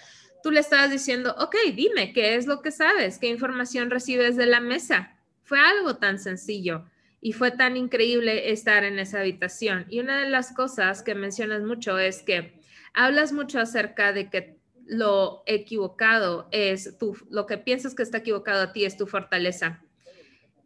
Tú 0.42 0.50
le 0.50 0.60
estabas 0.60 0.90
diciendo, 0.90 1.34
ok, 1.38 1.56
dime, 1.74 2.12
¿qué 2.12 2.34
es 2.36 2.46
lo 2.46 2.60
que 2.60 2.70
sabes? 2.70 3.18
¿Qué 3.18 3.28
información 3.28 3.90
recibes 3.90 4.36
de 4.36 4.46
la 4.46 4.60
mesa? 4.60 5.16
Fue 5.42 5.58
algo 5.58 5.96
tan 5.96 6.18
sencillo 6.18 6.84
y 7.22 7.32
fue 7.32 7.50
tan 7.50 7.78
increíble 7.78 8.52
estar 8.52 8.84
en 8.84 8.98
esa 8.98 9.20
habitación. 9.20 9.86
Y 9.88 10.00
una 10.00 10.20
de 10.20 10.28
las 10.28 10.52
cosas 10.52 11.02
que 11.02 11.14
mencionas 11.14 11.62
mucho 11.62 11.98
es 11.98 12.22
que 12.22 12.60
hablas 12.92 13.32
mucho 13.32 13.58
acerca 13.58 14.12
de 14.12 14.28
que 14.28 14.58
lo 14.86 15.42
equivocado 15.46 16.48
es 16.50 16.98
tu, 16.98 17.16
lo 17.30 17.46
que 17.46 17.58
piensas 17.58 17.94
que 17.94 18.02
está 18.02 18.18
equivocado 18.18 18.62
a 18.62 18.72
ti 18.72 18.84
es 18.84 18.96
tu 18.96 19.06
fortaleza. 19.06 19.82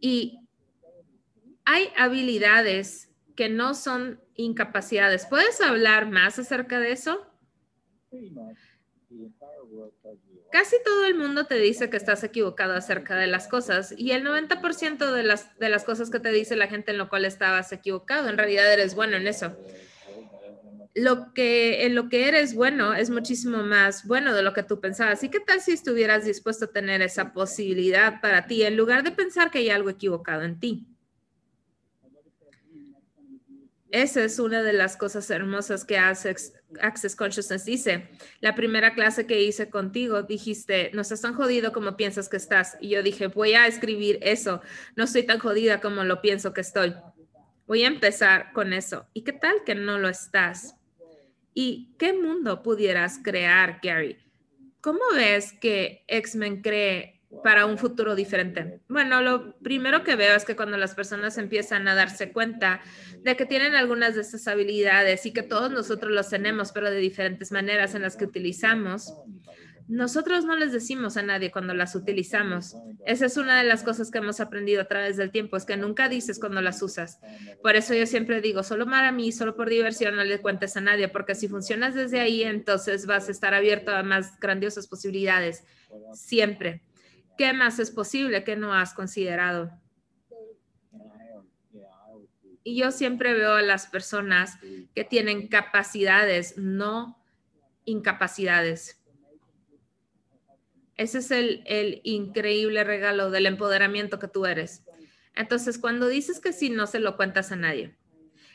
Y 0.01 0.41
hay 1.65 1.89
habilidades 1.97 3.11
que 3.37 3.49
no 3.49 3.75
son 3.75 4.21
incapacidades. 4.35 5.27
¿Puedes 5.27 5.61
hablar 5.61 6.11
más 6.11 6.39
acerca 6.39 6.81
de 6.81 6.93
eso? 6.93 7.27
Casi 10.51 10.77
todo 10.85 11.07
el 11.07 11.15
mundo 11.15 11.45
te 11.45 11.57
dice 11.57 11.91
que 11.91 11.97
estás 11.97 12.25
equivocado 12.25 12.75
acerca 12.75 13.17
de 13.17 13.27
las 13.27 13.49
cosas 13.49 13.95
y 13.97 14.13
el 14.13 14.25
90% 14.25 15.13
de 15.13 15.23
las, 15.23 15.59
de 15.59 15.69
las 15.69 15.85
cosas 15.85 16.11
que 16.11 16.21
te 16.21 16.31
dice 16.31 16.57
la 16.57 16.69
gente 16.69 16.93
en 16.93 16.99
lo 16.99 17.09
cual 17.09 17.25
estabas 17.25 17.73
equivocado, 17.73 18.29
en 18.29 18.39
realidad 18.39 18.73
eres 18.73 18.95
bueno 18.95 19.17
en 19.17 19.27
eso 19.27 19.57
lo 20.95 21.33
que 21.33 21.87
en 21.87 21.95
lo 21.95 22.09
que 22.09 22.29
eres 22.29 22.55
bueno 22.55 22.95
es 22.95 23.11
muchísimo 23.11 23.63
más 23.63 24.07
bueno 24.07 24.35
de 24.35 24.43
lo 24.43 24.53
que 24.53 24.63
tú 24.63 24.81
pensabas. 24.81 25.23
¿Y 25.23 25.29
qué 25.29 25.41
tal 25.41 25.61
si 25.61 25.73
estuvieras 25.73 26.25
dispuesto 26.25 26.67
a 26.67 26.73
tener 26.73 27.03
esa 27.03 27.33
posibilidad 27.33 28.21
para 28.21 28.47
ti 28.47 28.63
en 28.63 28.77
lugar 28.77 29.03
de 29.03 29.13
pensar 29.13 29.51
que 29.51 29.59
hay 29.59 29.71
algo 29.71 29.91
equivocado 29.91 30.43
en 30.43 30.59
ti? 30.59 30.87
Esa 33.91 34.23
es 34.23 34.39
una 34.39 34.63
de 34.63 34.75
las 34.75 34.99
cosas 34.99 35.31
hermosas 35.31 35.87
que 35.87 35.97
Access, 35.97 36.53
Access 36.81 37.17
Consciousness 37.17 37.65
dice. 37.65 38.11
La 38.41 38.55
primera 38.55 38.93
clase 38.93 39.27
que 39.27 39.43
hice 39.43 39.71
contigo, 39.71 40.23
dijiste, 40.23 40.91
no 40.93 41.01
estás 41.01 41.23
tan 41.23 41.33
jodido 41.33 41.73
como 41.73 41.97
piensas 41.97 42.29
que 42.29 42.37
estás. 42.37 42.77
Y 42.83 42.91
yo 42.91 43.03
dije, 43.03 43.29
voy 43.29 43.55
a 43.55 43.67
escribir 43.67 44.19
eso. 44.21 44.61
No 44.95 45.05
estoy 45.05 45.23
tan 45.23 45.39
jodida 45.39 45.81
como 45.81 46.05
lo 46.05 46.21
pienso 46.21 46.53
que 46.53 46.61
estoy. 46.61 46.95
Voy 47.67 47.85
a 47.85 47.89
empezar 47.89 48.53
con 48.53 48.75
eso. 48.75 49.07
¿Y 49.15 49.23
qué 49.23 49.33
tal 49.33 49.65
que 49.65 49.75
no 49.75 49.99
lo 49.99 50.11
estás? 50.11 50.78
¿Y 51.61 51.97
qué 51.99 52.13
mundo 52.13 52.63
pudieras 52.63 53.19
crear, 53.21 53.81
Gary? 53.83 54.17
¿Cómo 54.81 55.01
ves 55.13 55.53
que 55.61 56.05
X-Men 56.07 56.63
cree 56.63 57.21
para 57.43 57.67
un 57.67 57.79
futuro 57.79 58.15
diferente? 58.15 58.79
Bueno, 58.89 59.21
lo 59.23 59.59
primero 59.59 60.05
que 60.05 60.15
veo 60.15 60.37
es 60.37 60.45
que 60.45 60.55
cuando 60.55 60.77
las 60.77 60.95
personas 60.95 61.37
empiezan 61.37 61.89
a 61.89 61.97
darse 61.97 62.33
cuenta 62.33 62.81
de 63.25 63.37
que 63.37 63.45
tienen 63.45 63.75
algunas 63.75 64.15
de 64.15 64.21
estas 64.21 64.47
habilidades 64.47 65.27
y 65.27 65.33
que 65.33 65.43
todos 65.43 65.69
nosotros 65.73 66.13
los 66.13 66.31
tenemos, 66.31 66.71
pero 66.71 66.93
de 66.93 66.99
diferentes 66.99 67.51
maneras 67.51 67.97
en 67.97 68.03
las 68.03 68.17
que 68.17 68.27
utilizamos, 68.27 69.13
nosotros 69.89 70.45
no 70.45 70.55
les 70.55 70.71
decimos 70.71 71.17
a 71.17 71.23
nadie 71.23 71.51
cuando 71.51 71.73
las 71.73 71.95
utilizamos. 71.95 72.77
Esa 73.07 73.25
es 73.25 73.39
una 73.39 73.57
de 73.57 73.67
las 73.67 73.83
cosas 73.83 74.11
que 74.11 74.19
hemos 74.19 74.39
aprendido 74.39 74.83
a 74.83 74.85
través 74.85 75.17
del 75.17 75.31
tiempo, 75.31 75.57
es 75.57 75.65
que 75.65 75.79
nunca 75.79 76.11
dices 76.11 76.39
cuando 76.39 76.61
las 76.61 76.83
usas. 76.83 77.19
Por 77.63 77.75
eso 77.75 77.95
yo 77.95 78.05
siempre 78.05 78.43
digo, 78.43 78.63
solo 78.63 78.85
para 78.85 79.13
mí, 79.13 79.33
solo 79.33 79.57
por 79.57 79.71
diversión, 79.71 80.15
no 80.15 80.25
le 80.25 80.43
cuentes 80.43 80.77
a 80.77 80.83
nadie, 80.83 81.09
porque 81.09 81.35
si 81.35 81.49
funcionas 81.49 81.95
desde 81.95 82.21
ahí, 82.21 82.45
entonces 82.45 83.07
vas 83.07 83.29
a 83.29 83.33
estar 83.33 83.55
abierto 83.55 83.91
a 83.91 84.03
más 84.03 84.39
grandiosas 84.39 84.87
posibilidades. 84.87 85.65
Siempre. 86.13 86.83
¿Qué 87.39 87.55
más 87.55 87.79
es 87.79 87.91
posible 87.91 88.45
que 88.45 88.57
no 88.57 88.75
has 88.75 88.93
considerado? 88.93 89.71
Y 92.63 92.77
yo 92.77 92.91
siempre 92.91 93.33
veo 93.33 93.55
a 93.55 93.63
las 93.63 93.87
personas 93.87 94.59
que 94.95 95.05
tienen 95.05 95.49
capacidades, 95.49 96.59
no 96.59 97.19
incapacidades 97.87 98.98
ese 100.99 101.19
es 101.19 101.31
el, 101.31 102.01
increíble 102.05 102.85
regalo 102.85 103.31
del 103.31 103.47
empoderamiento 103.47 104.19
que 104.19 104.29
tú 104.29 104.47
eres. 104.47 104.83
Entonces, 105.35 105.79
cuando 105.79 106.09
dices 106.09 106.41
que 106.41 106.53
sí, 106.53 106.71
no 106.71 106.87
se 106.89 106.99
lo 106.99 107.17
cuentas 107.17 107.53
a 107.53 107.57
nadie. 107.57 107.97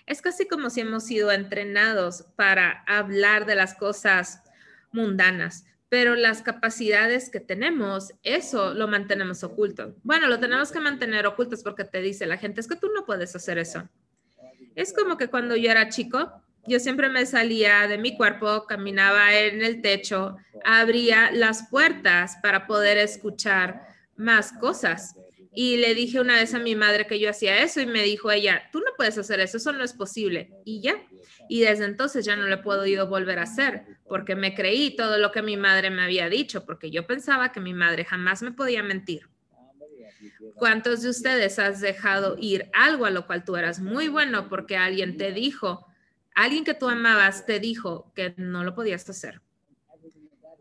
Es 0.06 0.22
casi 0.22 0.46
como 0.46 0.70
si 0.70 0.82
hemos 0.82 1.06
sido 1.06 1.32
entrenados 1.32 2.26
para 2.36 2.84
hablar 2.86 3.46
de 3.46 3.56
las 3.56 3.74
cosas 3.74 4.44
mundanas, 4.92 5.66
pero 5.88 6.16
las 6.16 6.42
capacidades 6.42 7.30
que 7.30 7.40
tenemos, 7.40 8.14
eso 8.24 8.74
lo 8.74 8.90
mantenemos 8.90 9.44
oculto. 9.46 9.96
Bueno, 10.04 10.28
lo 10.28 10.40
tenemos 10.40 10.74
que 10.74 10.82
mantener 10.82 11.26
ocultos 11.26 11.64
porque 11.64 11.86
te 11.86 12.02
dice 12.02 12.26
la 12.26 12.38
gente, 12.38 12.60
es 12.60 12.68
que 12.68 12.76
tú 12.76 12.90
no 12.94 13.06
puedes 13.06 13.34
hacer 13.36 13.58
eso. 13.58 13.88
Es 14.76 14.92
como 14.92 15.18
que 15.18 15.30
cuando 15.30 15.56
yo 15.56 15.72
era 15.72 15.88
chico, 15.88 16.44
yo 16.68 16.80
siempre 16.80 17.10
me 17.10 17.26
salía 17.26 17.88
de 17.88 17.98
mi 17.98 18.16
cuerpo, 18.16 18.66
caminaba 18.68 19.36
en 19.36 19.62
el 19.62 19.82
techo, 19.82 20.38
abría 20.64 21.32
las 21.32 21.68
puertas 21.70 22.38
para 22.42 22.68
poder 22.68 22.98
escuchar 22.98 23.82
más 24.16 24.54
cosas. 24.54 25.16
Y 25.56 25.78
le 25.78 25.94
dije 25.94 26.20
una 26.20 26.36
vez 26.36 26.54
a 26.56 26.60
mi 26.60 26.76
madre 26.76 27.06
que 27.06 27.20
yo 27.20 27.30
hacía 27.30 27.62
eso 27.62 27.80
y 27.80 27.86
me 27.86 28.02
dijo 28.02 28.32
ella, 28.32 28.70
tú 28.72 28.80
no 28.80 28.92
puedes 28.98 29.18
hacer 29.18 29.40
eso, 29.40 29.58
eso 29.58 29.72
no 29.72 29.84
es 29.84 29.94
posible. 29.94 30.52
Y 30.66 30.82
ya. 30.82 30.96
Y 31.48 31.62
desde 31.62 31.86
entonces 31.86 32.26
ya 32.26 32.36
no 32.36 32.48
le 32.48 32.58
puedo 32.58 32.80
podido 32.80 33.08
volver 33.08 33.38
a 33.38 33.44
hacer 33.44 33.84
porque 34.08 34.36
me 34.36 34.56
creí 34.56 34.96
todo 34.96 35.18
lo 35.18 35.32
que 35.32 35.42
mi 35.42 35.58
madre 35.58 35.90
me 35.90 36.04
había 36.04 36.30
dicho, 36.30 36.66
porque 36.66 36.90
yo 36.90 37.06
pensaba 37.06 37.52
que 37.52 37.60
mi 37.60 37.74
madre 37.74 38.06
jamás 38.06 38.42
me 38.42 38.52
podía 38.52 38.82
mentir. 38.82 39.30
¿Cuántos 40.56 41.02
de 41.02 41.10
ustedes 41.10 41.60
has 41.60 41.82
dejado 41.82 42.38
ir 42.40 42.70
algo 42.74 43.06
a 43.06 43.10
lo 43.10 43.28
cual 43.28 43.44
tú 43.44 43.56
eras 43.56 43.80
muy 43.80 44.08
bueno 44.08 44.50
porque 44.50 44.78
alguien 44.78 45.18
te 45.18 45.32
dijo, 45.32 45.86
alguien 46.36 46.64
que 46.64 46.74
tú 46.74 46.90
amabas 46.90 47.46
te 47.46 47.60
dijo 47.60 48.12
que 48.16 48.34
no 48.38 48.64
lo 48.64 48.76
podías 48.76 49.10
hacer. 49.10 49.42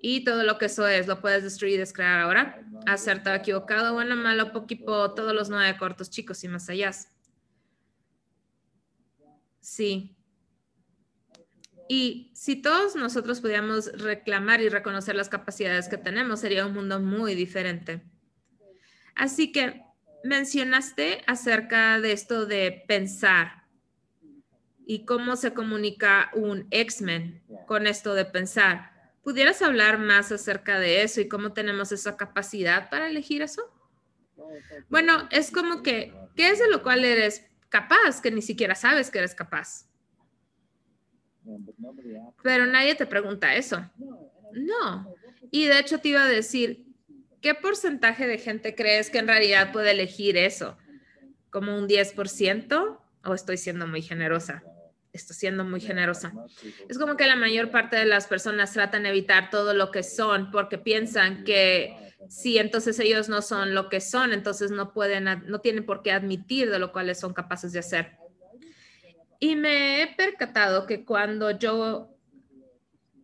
Y 0.05 0.25
todo 0.25 0.43
lo 0.43 0.59
que 0.59 0.67
eso 0.67 0.87
es, 0.89 1.07
lo 1.07 1.21
puedes 1.21 1.45
destruir 1.45 1.75
y 1.75 1.79
descrear 1.79 2.21
ahora. 2.21 2.67
Acertado, 2.87 3.37
equivocado, 3.37 3.95
bueno, 3.95 4.17
malo, 4.17 4.53
poquito, 4.53 5.15
todos 5.15 5.33
los 5.33 5.49
nueve 5.49 5.79
cortos, 5.79 6.11
chicos 6.11 6.43
y 6.43 6.49
más 6.49 6.69
allá. 6.69 6.91
Sí. 9.61 10.17
Y 11.89 12.33
si 12.35 12.57
todos 12.57 12.97
nosotros 12.97 13.41
pudiéramos 13.41 13.93
reclamar 13.93 14.61
y 14.61 14.69
reconocer 14.69 15.15
las 15.15 15.29
capacidades 15.29 15.89
que 15.89 15.99
tenemos, 15.99 16.41
sería 16.41 16.67
un 16.67 16.75
mundo 16.75 16.99
muy 16.99 17.37
diferente. 17.37 18.03
Así 19.15 19.53
que 19.53 19.83
mencionaste 20.25 21.23
acerca 21.27 22.01
de 22.01 22.13
esto 22.13 22.47
de 22.47 22.85
pensar 22.89 23.62
y 24.87 25.05
cómo 25.05 25.37
se 25.37 25.53
comunica 25.53 26.31
un 26.35 26.67
X-Men 26.71 27.43
con 27.67 27.87
esto 27.87 28.15
de 28.15 28.25
pensar. 28.25 28.93
¿Pudieras 29.23 29.63
hablar 29.63 29.99
más 29.99 30.33
acerca 30.33 30.79
de 30.79 31.03
eso 31.03 31.21
y 31.21 31.29
cómo 31.29 31.53
tenemos 31.53 31.93
esa 31.93 32.17
capacidad 32.17 32.91
para 32.91 33.09
elegir 33.09 33.43
eso? 33.43 33.63
Bueno, 34.89 35.29
es 35.31 35.51
como 35.51 35.83
que, 35.83 36.13
¿qué 36.35 36.51
es 36.51 36.59
de 36.59 36.69
lo 36.69 36.83
cual 36.83 37.05
eres 37.05 37.47
capaz 37.69 38.21
que 38.21 38.31
ni 38.31 38.43
siquiera 38.43 38.75
sabes 38.75 39.11
que 39.11 39.19
eres 39.19 39.35
capaz? 39.35 39.87
Pero 42.43 42.67
nadie 42.67 42.95
te 42.95 43.07
pregunta 43.07 43.55
eso. 43.55 43.89
No. 44.53 45.15
Y 45.51 45.67
de 45.67 45.79
hecho 45.79 45.99
te 45.99 46.09
iba 46.09 46.25
a 46.25 46.29
decir, 46.29 46.87
¿qué 47.41 47.55
porcentaje 47.55 48.27
de 48.27 48.39
gente 48.39 48.75
crees 48.75 49.11
que 49.11 49.19
en 49.19 49.29
realidad 49.29 49.73
puede 49.73 49.93
elegir 49.93 50.37
eso? 50.37 50.77
¿Como 51.51 51.77
un 51.77 51.89
10%? 51.89 52.99
¿O 53.25 53.35
estoy 53.35 53.57
siendo 53.57 53.87
muy 53.87 54.03
generosa? 54.03 54.63
estoy 55.13 55.37
siendo 55.37 55.65
muy 55.65 55.81
generosa. 55.81 56.33
Es 56.89 56.99
como 56.99 57.17
que 57.17 57.27
la 57.27 57.37
mayor 57.37 57.71
parte 57.71 57.97
de 57.97 58.07
las 58.07 58.27
personas 58.27 58.73
tratan 58.73 59.03
de 59.03 59.11
evitar 59.11 59.51
todo 59.51 59.75
lo 59.75 59.91
que 59.91 60.03
son 60.03 60.51
porque 60.51 60.79
piensan 60.79 61.45
que 61.45 62.15
si 62.29 62.59
entonces 62.59 62.99
ellos 62.99 63.29
no 63.29 63.43
son 63.43 63.75
lo 63.75 63.89
que 63.89 64.01
son, 64.01 64.33
entonces 64.33 64.71
no 64.71 64.93
pueden, 64.93 65.25
no 65.47 65.61
tienen 65.61 65.85
por 65.85 66.03
qué 66.03 66.13
admitir 66.13 66.71
de 66.71 66.79
lo 66.79 66.93
cuales 66.93 67.21
son 67.21 67.35
capaces 67.35 67.73
de 67.73 67.81
hacer. 67.81 68.17
Y 69.39 69.57
me 69.57 70.03
he 70.03 70.15
percatado 70.15 70.87
que 70.87 71.05
cuando 71.05 71.51
yo 71.51 72.17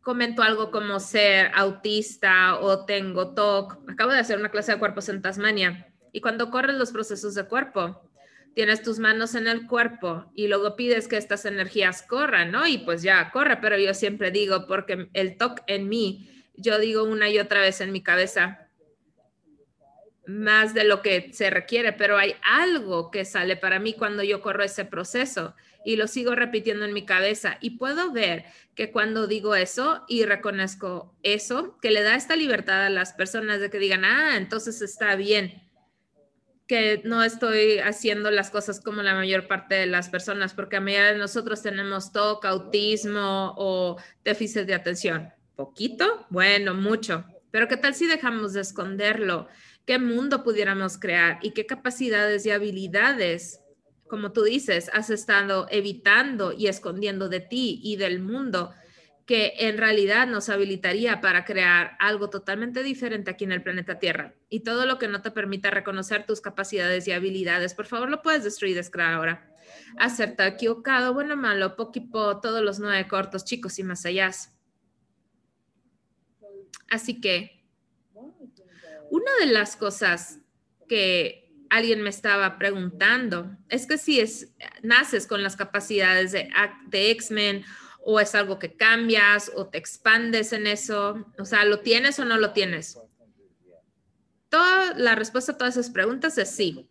comento 0.03 0.43
algo 0.43 0.71
como 0.71 1.01
ser 1.01 1.51
autista 1.55 2.59
o 2.61 2.85
tengo 2.85 3.35
TOC, 3.35 3.91
acabo 3.91 4.13
de 4.13 4.19
hacer 4.19 4.39
una 4.39 4.51
clase 4.51 4.73
de 4.73 4.79
cuerpos 4.79 5.09
en 5.09 5.23
Tasmania, 5.23 5.87
y 6.13 6.21
cuando 6.21 6.51
corren 6.51 6.79
los 6.79 6.91
procesos 6.91 7.35
de 7.35 7.45
cuerpo, 7.45 8.08
tienes 8.55 8.83
tus 8.83 8.99
manos 8.99 9.35
en 9.35 9.47
el 9.47 9.67
cuerpo 9.67 10.31
y 10.35 10.49
luego 10.49 10.77
pides 10.77 11.09
que 11.09 11.17
estas 11.17 11.45
energías 11.45 12.03
corran, 12.03 12.51
¿no? 12.51 12.67
Y 12.67 12.79
pues 12.79 13.03
ya, 13.03 13.31
corre, 13.31 13.59
pero 13.59 13.79
yo 13.79 13.95
siempre 13.95 14.31
digo, 14.31 14.67
porque 14.67 15.09
el 15.13 15.37
toque 15.37 15.63
en 15.67 15.89
mí, 15.89 16.45
yo 16.55 16.79
digo 16.79 17.05
una 17.05 17.29
y 17.29 17.39
otra 17.39 17.61
vez 17.61 17.81
en 17.81 17.93
mi 17.93 18.03
cabeza, 18.03 18.69
más 20.27 20.75
de 20.75 20.85
lo 20.85 21.01
que 21.01 21.33
se 21.33 21.51
requiere, 21.51 21.93
pero 21.93 22.19
hay 22.19 22.35
algo 22.43 23.11
que 23.11 23.25
sale 23.25 23.57
para 23.57 23.79
mí 23.79 23.95
cuando 23.95 24.23
yo 24.23 24.41
corro 24.43 24.63
ese 24.63 24.85
proceso. 24.85 25.55
y 25.85 25.97
lo 25.97 26.07
sigo 26.07 26.35
repitiendo 26.35 26.85
en 26.85 26.93
mi 26.93 27.07
cabeza 27.07 27.57
y 27.63 27.79
puedo 27.79 28.13
ver 28.13 28.45
que 28.75 28.91
cuando 28.91 29.27
digo 29.27 29.55
eso 29.55 30.05
y 30.07 30.25
reconozco 30.25 31.17
eso, 31.23 31.79
que 31.81 31.93
le 31.93 32.03
da 32.03 32.15
esta 32.15 32.37
libertad 32.37 32.85
a 32.85 32.91
las 32.91 33.15
personas 33.15 33.61
de 33.61 33.71
que 33.71 33.79
digan, 33.79 34.05
ah, 34.05 34.37
entonces 34.37 34.83
está 34.83 35.15
bien 35.17 35.68
que 36.69 37.01
no 37.05 37.25
estoy 37.25 37.79
haciendo 37.79 38.31
las 38.31 38.51
cosas 38.51 38.79
como 38.81 39.03
la 39.03 39.15
mayor 39.15 39.49
parte 39.49 39.75
de 39.75 39.87
las 39.87 40.11
personas, 40.11 40.53
porque 40.53 40.77
a 40.77 40.81
medida 40.81 41.13
de 41.13 41.19
nosotros 41.19 41.63
tenemos 41.63 42.13
TOC, 42.13 42.45
autismo 42.45 43.55
o 43.57 43.97
déficit 44.23 44.67
de 44.67 44.75
atención. 44.75 45.31
¿Poquito? 45.57 46.27
Bueno, 46.29 46.75
mucho. 46.75 47.25
Pero 47.51 47.69
¿qué 47.69 47.79
tal 47.79 47.95
si 47.95 48.07
dejamos 48.07 48.53
de 48.53 48.61
esconderlo? 48.61 49.49
¿Qué 49.87 49.99
mundo 49.99 50.45
pudiéramos 50.45 50.99
crear 50.99 51.39
y 51.41 51.53
qué 51.53 51.65
capacidades 51.65 52.45
y 52.45 52.51
habilidades, 52.51 53.61
como 54.07 54.33
tú 54.33 54.43
dices, 54.43 54.91
has 54.93 55.09
estado 55.09 55.67
evitando 55.71 56.53
y 56.53 56.67
escondiendo 56.67 57.31
de 57.31 57.41
ti 57.41 57.81
y 57.83 57.97
del 57.97 58.21
mundo? 58.21 58.75
Que 59.29 59.53
en 59.59 59.77
realidad 59.77 60.27
nos 60.27 60.49
habilitaría 60.49 61.21
para 61.21 61.45
crear 61.45 61.99
algo 62.01 62.31
totalmente 62.31 62.83
diferente 62.83 63.31
aquí 63.31 63.45
en 63.45 63.53
el 63.53 63.63
planeta 63.63 63.99
Tierra. 63.99 64.33
Y 64.49 64.61
todo 64.61 64.87
lo 64.87 64.99
que 64.99 65.07
no 65.07 65.21
te 65.21 65.31
permita 65.31 65.71
reconocer 65.71 66.25
tus 66.25 66.41
capacidades 66.41 67.07
y 67.07 67.13
habilidades, 67.13 67.75
por 67.75 67.85
favor, 67.85 68.09
lo 68.09 68.23
puedes 68.23 68.43
destruir 68.43 68.73
y 68.73 68.77
descrear 68.77 69.13
ahora. 69.13 69.55
Acerta, 69.99 70.47
equivocado, 70.47 71.13
bueno, 71.13 71.37
malo, 71.37 71.77
poquipo, 71.77 72.41
todos 72.41 72.63
los 72.63 72.79
nueve 72.79 73.07
cortos, 73.07 73.45
chicos 73.45 73.79
y 73.79 73.83
más 73.83 74.07
allá. 74.07 74.31
Así 76.89 77.21
que, 77.21 77.63
una 79.11 79.31
de 79.41 79.53
las 79.53 79.77
cosas 79.77 80.39
que 80.89 81.53
alguien 81.69 82.01
me 82.01 82.09
estaba 82.09 82.57
preguntando 82.57 83.59
es 83.69 83.87
que 83.87 83.99
si 83.99 84.21
es, 84.21 84.55
naces 84.83 85.27
con 85.27 85.43
las 85.43 85.55
capacidades 85.55 86.33
de, 86.33 86.49
de 86.87 87.11
X-Men 87.11 87.67
o 88.11 88.19
es 88.21 88.35
algo 88.35 88.59
que 88.59 88.73
cambias 88.73 89.53
o 89.55 89.67
te 89.67 89.77
expandes 89.77 90.55
en 90.55 90.67
eso? 90.67 91.27
O 91.39 91.45
sea, 91.45 91.67
¿lo 91.67 91.81
tienes 91.81 92.19
o 92.19 92.25
no 92.25 92.39
lo 92.39 92.55
tienes? 92.55 92.99
La 94.97 95.15
respuesta 95.15 95.53
a 95.53 95.59
todas 95.59 95.77
esas 95.77 95.91
preguntas 95.91 96.39
es 96.39 96.49
sí. 96.49 96.89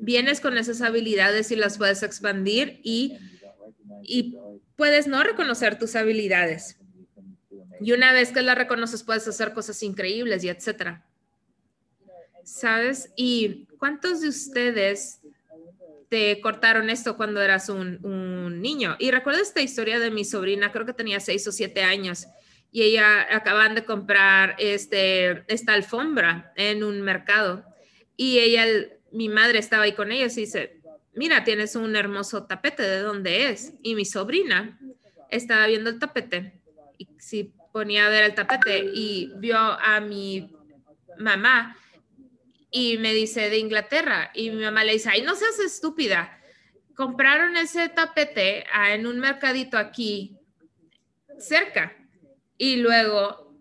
Vienes 0.00 0.40
con 0.40 0.56
esas 0.56 0.80
habilidades 0.80 1.50
y 1.50 1.56
las 1.56 1.76
puedes 1.76 2.04
expandir 2.04 2.80
y, 2.84 3.18
y 4.04 4.38
puedes 4.76 5.08
no 5.08 5.24
reconocer 5.24 5.76
tus 5.76 5.96
habilidades. 5.96 6.78
Y 7.80 7.90
una 7.90 8.12
vez 8.12 8.30
que 8.30 8.40
las 8.40 8.56
reconoces, 8.56 9.02
puedes 9.02 9.26
hacer 9.26 9.52
cosas 9.52 9.82
increíbles 9.82 10.44
y 10.44 10.50
etcétera. 10.50 11.04
¿Sabes? 12.44 13.10
¿Y 13.16 13.66
cuántos 13.76 14.20
de 14.20 14.28
ustedes 14.28 15.18
te 16.10 16.40
cortaron 16.40 16.90
esto 16.90 17.16
cuando 17.16 17.40
eras 17.40 17.68
un, 17.68 18.60
niño. 18.60 18.96
Y 18.98 19.12
recuerdo 19.12 19.40
esta 19.40 19.62
historia 19.62 19.98
de 19.98 20.10
mi 20.10 20.24
sobrina, 20.24 20.72
creo 20.72 20.84
que 20.84 20.92
tenía 20.92 21.20
seis 21.20 21.46
o 21.46 21.52
siete 21.52 21.82
años, 21.82 22.26
y 22.72 22.82
ella 22.82 23.34
acaban 23.34 23.74
de 23.74 23.84
comprar 23.84 24.56
este, 24.58 25.44
esta 25.52 25.72
alfombra 25.72 26.52
en 26.56 26.84
un 26.84 27.00
mercado. 27.00 27.64
Y 28.16 28.40
ella, 28.40 28.66
mi 29.12 29.28
madre 29.28 29.60
estaba 29.60 29.84
ahí 29.84 29.92
con 29.92 30.12
ellos 30.12 30.36
y 30.36 30.42
dice, 30.42 30.80
mira, 31.14 31.44
tienes 31.44 31.76
un 31.76 31.94
hermoso 31.96 32.44
tapete, 32.44 32.82
¿de 32.82 33.00
dónde 33.00 33.48
es? 33.50 33.72
Y 33.82 33.94
mi 33.94 34.04
sobrina 34.04 34.78
estaba 35.30 35.66
viendo 35.68 35.90
el 35.90 35.98
tapete 35.98 36.60
y 36.98 37.08
si 37.18 37.54
ponía 37.72 38.06
a 38.06 38.10
ver 38.10 38.24
el 38.24 38.34
tapete 38.34 38.84
y 38.92 39.32
vio 39.36 39.56
a 39.56 40.00
mi 40.00 40.52
mamá 41.18 41.76
y 42.70 42.98
me 42.98 43.12
dice 43.14 43.50
de 43.50 43.58
Inglaterra 43.58 44.30
y 44.34 44.50
mi 44.50 44.62
mamá 44.62 44.84
le 44.84 44.92
dice, 44.92 45.10
ay, 45.12 45.22
no 45.22 45.34
seas 45.34 45.58
estúpida. 45.58 46.38
Compraron 46.94 47.56
ese 47.56 47.88
tapete 47.88 48.64
ah, 48.72 48.92
en 48.92 49.06
un 49.06 49.18
mercadito 49.18 49.78
aquí 49.78 50.38
cerca. 51.38 51.96
Y 52.56 52.76
luego 52.76 53.56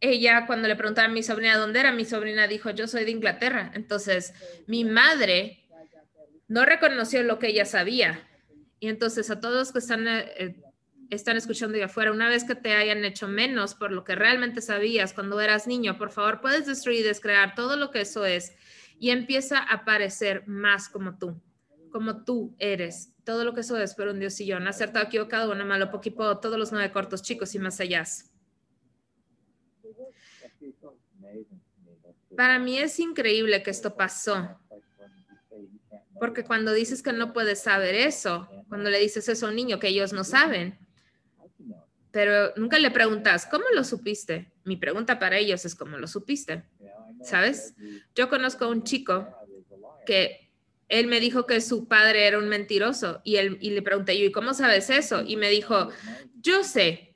ella, 0.00 0.46
cuando 0.46 0.68
le 0.68 0.76
preguntaron 0.76 1.12
a 1.12 1.14
mi 1.14 1.22
sobrina 1.22 1.56
dónde 1.56 1.80
era, 1.80 1.92
mi 1.92 2.04
sobrina 2.04 2.46
dijo, 2.46 2.70
yo 2.70 2.86
soy 2.86 3.04
de 3.04 3.12
Inglaterra. 3.12 3.70
Entonces, 3.74 4.34
mi 4.66 4.84
madre 4.84 5.66
no 6.48 6.64
reconoció 6.64 7.22
lo 7.22 7.38
que 7.38 7.48
ella 7.48 7.64
sabía. 7.64 8.28
Y 8.78 8.88
entonces 8.88 9.30
a 9.30 9.40
todos 9.40 9.72
que 9.72 9.78
están 9.78 10.06
eh, 10.08 10.56
están 11.10 11.36
escuchando 11.36 11.76
de 11.76 11.84
afuera, 11.84 12.12
una 12.12 12.28
vez 12.28 12.44
que 12.44 12.54
te 12.54 12.74
hayan 12.74 13.04
hecho 13.04 13.28
menos 13.28 13.74
por 13.74 13.92
lo 13.92 14.04
que 14.04 14.14
realmente 14.14 14.60
sabías 14.60 15.12
cuando 15.12 15.40
eras 15.40 15.66
niño, 15.66 15.98
por 15.98 16.10
favor, 16.10 16.40
puedes 16.40 16.66
destruir 16.66 17.00
y 17.00 17.02
descrear 17.02 17.54
todo 17.54 17.76
lo 17.76 17.90
que 17.90 18.00
eso 18.00 18.24
es 18.24 18.54
y 18.98 19.10
empieza 19.10 19.58
a 19.58 19.84
parecer 19.84 20.46
más 20.46 20.88
como 20.88 21.18
tú, 21.18 21.40
como 21.90 22.24
tú 22.24 22.54
eres. 22.58 23.12
Todo 23.24 23.44
lo 23.44 23.54
que 23.54 23.60
eso 23.60 23.76
es, 23.76 23.94
pero 23.94 24.12
un 24.12 24.20
Dios 24.20 24.40
y 24.40 24.46
yo, 24.46 24.60
no 24.60 24.70
acertado, 24.70 25.06
equivocado, 25.06 25.48
bueno, 25.48 25.64
malo, 25.64 25.90
poquito, 25.90 26.38
todos 26.38 26.58
los 26.58 26.72
nueve 26.72 26.92
cortos, 26.92 27.22
chicos 27.22 27.54
y 27.54 27.58
más 27.58 27.80
allá. 27.80 28.04
Para 32.36 32.58
mí 32.58 32.78
es 32.78 32.98
increíble 33.00 33.62
que 33.62 33.70
esto 33.70 33.96
pasó. 33.96 34.60
Porque 36.18 36.44
cuando 36.44 36.72
dices 36.72 37.02
que 37.02 37.12
no 37.12 37.32
puedes 37.32 37.62
saber 37.62 37.94
eso, 37.94 38.48
cuando 38.68 38.90
le 38.90 38.98
dices 38.98 39.28
eso 39.28 39.46
a 39.46 39.48
un 39.50 39.56
niño 39.56 39.78
que 39.78 39.88
ellos 39.88 40.12
no 40.12 40.24
saben, 40.24 40.78
pero 42.16 42.54
nunca 42.56 42.78
le 42.78 42.90
preguntas, 42.90 43.44
¿cómo 43.44 43.66
lo 43.74 43.84
supiste? 43.84 44.50
Mi 44.64 44.78
pregunta 44.78 45.18
para 45.18 45.36
ellos 45.36 45.66
es, 45.66 45.74
¿cómo 45.74 45.98
lo 45.98 46.06
supiste? 46.06 46.64
¿Sabes? 47.22 47.74
Yo 48.14 48.30
conozco 48.30 48.64
a 48.64 48.68
un 48.68 48.84
chico 48.84 49.28
que 50.06 50.50
él 50.88 51.08
me 51.08 51.20
dijo 51.20 51.44
que 51.44 51.60
su 51.60 51.88
padre 51.88 52.26
era 52.26 52.38
un 52.38 52.48
mentiroso 52.48 53.20
y, 53.22 53.36
él, 53.36 53.58
y 53.60 53.68
le 53.68 53.82
pregunté 53.82 54.18
yo, 54.18 54.24
¿y 54.24 54.32
cómo 54.32 54.54
sabes 54.54 54.88
eso? 54.88 55.24
Y 55.26 55.36
me 55.36 55.50
dijo, 55.50 55.90
yo 56.40 56.64
sé, 56.64 57.14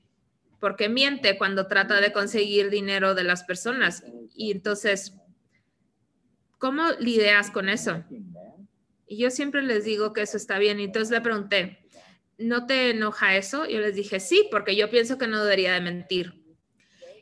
porque 0.60 0.90
miente 0.90 1.38
cuando 1.38 1.66
trata 1.66 1.98
de 2.02 2.12
conseguir 2.12 2.68
dinero 2.68 3.14
de 3.14 3.24
las 3.24 3.42
personas. 3.44 4.04
Y 4.34 4.52
entonces, 4.52 5.14
¿cómo 6.58 6.90
lidias 6.98 7.50
con 7.50 7.70
eso? 7.70 8.04
Y 9.06 9.16
yo 9.16 9.30
siempre 9.30 9.62
les 9.62 9.84
digo 9.84 10.12
que 10.12 10.20
eso 10.20 10.36
está 10.36 10.58
bien. 10.58 10.78
Y 10.78 10.84
entonces 10.84 11.10
le 11.10 11.22
pregunté, 11.22 11.79
¿no 12.40 12.66
te 12.66 12.90
enoja 12.90 13.36
eso? 13.36 13.66
Yo 13.66 13.80
les 13.80 13.94
dije, 13.94 14.18
sí, 14.18 14.48
porque 14.50 14.74
yo 14.74 14.90
pienso 14.90 15.18
que 15.18 15.26
no 15.26 15.42
debería 15.42 15.74
de 15.74 15.80
mentir. 15.80 16.40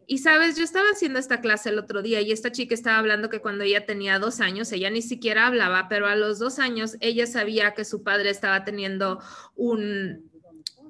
Y 0.06 0.18
sabes, 0.18 0.56
yo 0.56 0.64
estaba 0.64 0.88
haciendo 0.88 1.18
esta 1.18 1.42
clase 1.42 1.68
el 1.68 1.78
otro 1.78 2.00
día 2.00 2.22
y 2.22 2.32
esta 2.32 2.50
chica 2.50 2.74
estaba 2.74 2.96
hablando 2.96 3.28
que 3.28 3.40
cuando 3.40 3.64
ella 3.64 3.84
tenía 3.84 4.18
dos 4.18 4.40
años, 4.40 4.72
ella 4.72 4.88
ni 4.88 5.02
siquiera 5.02 5.46
hablaba, 5.46 5.86
pero 5.88 6.06
a 6.06 6.16
los 6.16 6.38
dos 6.38 6.58
años 6.58 6.96
ella 7.00 7.26
sabía 7.26 7.74
que 7.74 7.84
su 7.84 8.02
padre 8.02 8.30
estaba 8.30 8.64
teniendo 8.64 9.20
un, 9.54 10.30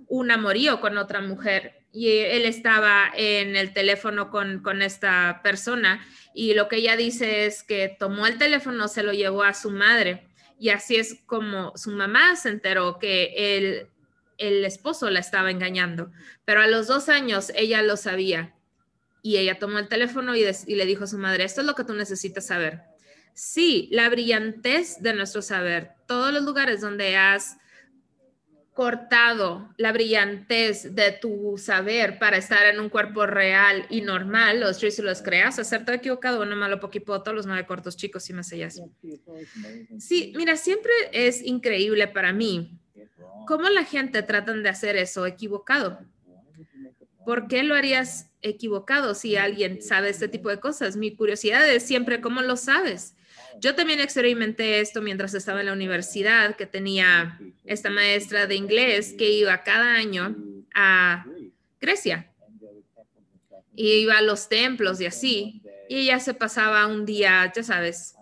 un 0.07 0.31
amorío 0.31 0.81
con 0.81 0.99
otra 0.99 1.21
mujer 1.21 1.81
y 1.91 2.11
él 2.11 2.45
estaba 2.45 3.11
en 3.17 3.57
el 3.57 3.73
teléfono 3.73 4.31
con, 4.31 4.63
con 4.63 4.83
esta 4.83 5.41
persona 5.43 6.07
y 6.33 6.55
lo 6.55 6.69
que 6.69 6.77
ella 6.77 6.97
dice 6.97 7.47
es 7.47 7.65
que 7.65 7.97
tomó 7.99 8.27
el 8.27 8.39
teléfono, 8.39 8.87
se 8.87 9.03
lo 9.03 9.13
llevó 9.13 9.43
a 9.43 9.53
su 9.53 9.71
madre 9.71 10.29
y 10.61 10.69
así 10.69 10.95
es 10.95 11.17
como 11.27 11.73
su 11.77 11.91
mamá 11.91 12.37
se 12.37 12.51
enteró 12.51 13.01
que 13.01 13.35
él 13.37 13.89
el 14.39 14.65
esposo 14.65 15.11
la 15.11 15.21
estaba 15.21 15.51
engañando, 15.51 16.11
pero 16.45 16.63
a 16.63 16.67
los 16.67 16.87
dos 16.87 17.09
años 17.09 17.53
ella 17.55 17.83
lo 17.83 17.97
sabía 17.97 18.55
y 19.23 19.37
ella 19.37 19.59
tomó 19.59 19.79
el 19.79 19.89
teléfono 19.89 20.35
y, 20.37 20.43
le 20.43 20.87
dijo 20.87 21.05
a 21.05 21.09
su 21.09 21.19
madre, 21.19 21.45
esto 21.45 21.61
es 21.61 21.67
lo 21.67 21.75
que 21.75 21.85
tú 21.85 21.93
necesitas 21.93 22.47
saber. 22.47 22.83
Sí, 23.35 23.89
la 23.93 24.09
brillantez 24.09 25.01
de 25.01 25.13
nuestro 25.13 25.43
saber, 25.43 25.91
todos 26.07 26.33
los 26.33 26.45
lugares 26.45 26.81
donde 26.81 27.17
has 27.17 27.59
cortado 28.73 29.75
la 29.77 29.91
brillantez 29.91 30.95
de 30.95 31.11
tu 31.11 31.59
saber 31.59 32.21
para 32.21 32.37
estar 32.37 32.65
en 32.67 32.79
un 32.79 32.89
cuerpo 32.89 33.27
real 33.27 33.85
y 33.91 34.03
normal, 34.03 34.61
los 34.61 34.79
tres 34.79 35.01
y 35.01 35.03
los 35.03 35.21
creas, 35.21 35.59
hacerte 35.59 35.95
equivocado, 35.95 36.43
uno 36.43 36.55
malo 36.55 36.79
poquito, 36.79 37.21
todos 37.21 37.37
los 37.37 37.47
nueve 37.47 37.67
cortos 37.67 37.97
chicos 37.97 38.31
y 38.31 38.35
más 38.35 38.53
allá. 38.53 38.71
Sí, 39.99 40.33
mira, 40.37 40.57
siempre 40.57 40.93
es 41.11 41.43
increíble 41.43 42.07
para 42.07 42.33
mí 42.33 42.79
¿Cómo 43.47 43.69
la 43.69 43.85
gente 43.85 44.23
tratan 44.23 44.63
de 44.63 44.69
hacer 44.69 44.97
eso 44.97 45.27
equivocado? 45.27 46.01
¿Por 47.25 47.49
qué 47.49 47.63
lo 47.63 47.75
harías 47.75 48.31
equivocado 48.41 49.15
si 49.15 49.37
alguien 49.37 49.83
sabe 49.83 50.09
este 50.09 50.29
tipo 50.29 50.49
de 50.49 50.61
cosas? 50.61 50.97
Mi 50.97 51.15
curiosidad 51.15 51.69
es 51.69 51.83
siempre 51.83 52.21
cómo 52.21 52.43
lo 52.43 52.57
sabes. 52.57 53.15
Yo 53.61 53.75
también 53.75 54.01
experimenté 54.01 54.81
esto 54.81 55.03
mientras 55.03 55.35
estaba 55.35 55.61
en 55.61 55.67
la 55.67 55.73
universidad, 55.73 56.57
que 56.57 56.67
tenía 56.67 57.41
esta 57.65 57.91
maestra 57.91 58.47
de 58.47 58.55
inglés 58.55 59.15
que 59.19 59.31
iba 59.31 59.63
cada 59.63 59.95
año 59.95 60.37
a 60.75 61.27
Grecia 61.81 62.31
y 63.75 63.91
iba 64.03 64.19
a 64.19 64.23
los 64.23 64.49
templos 64.49 65.01
y 65.01 65.07
así. 65.07 65.63
Y 65.89 66.01
ella 66.01 66.21
se 66.21 66.35
pasaba 66.35 66.87
un 66.87 67.05
día, 67.05 67.51
ya 67.55 67.63
sabes, 67.63 68.15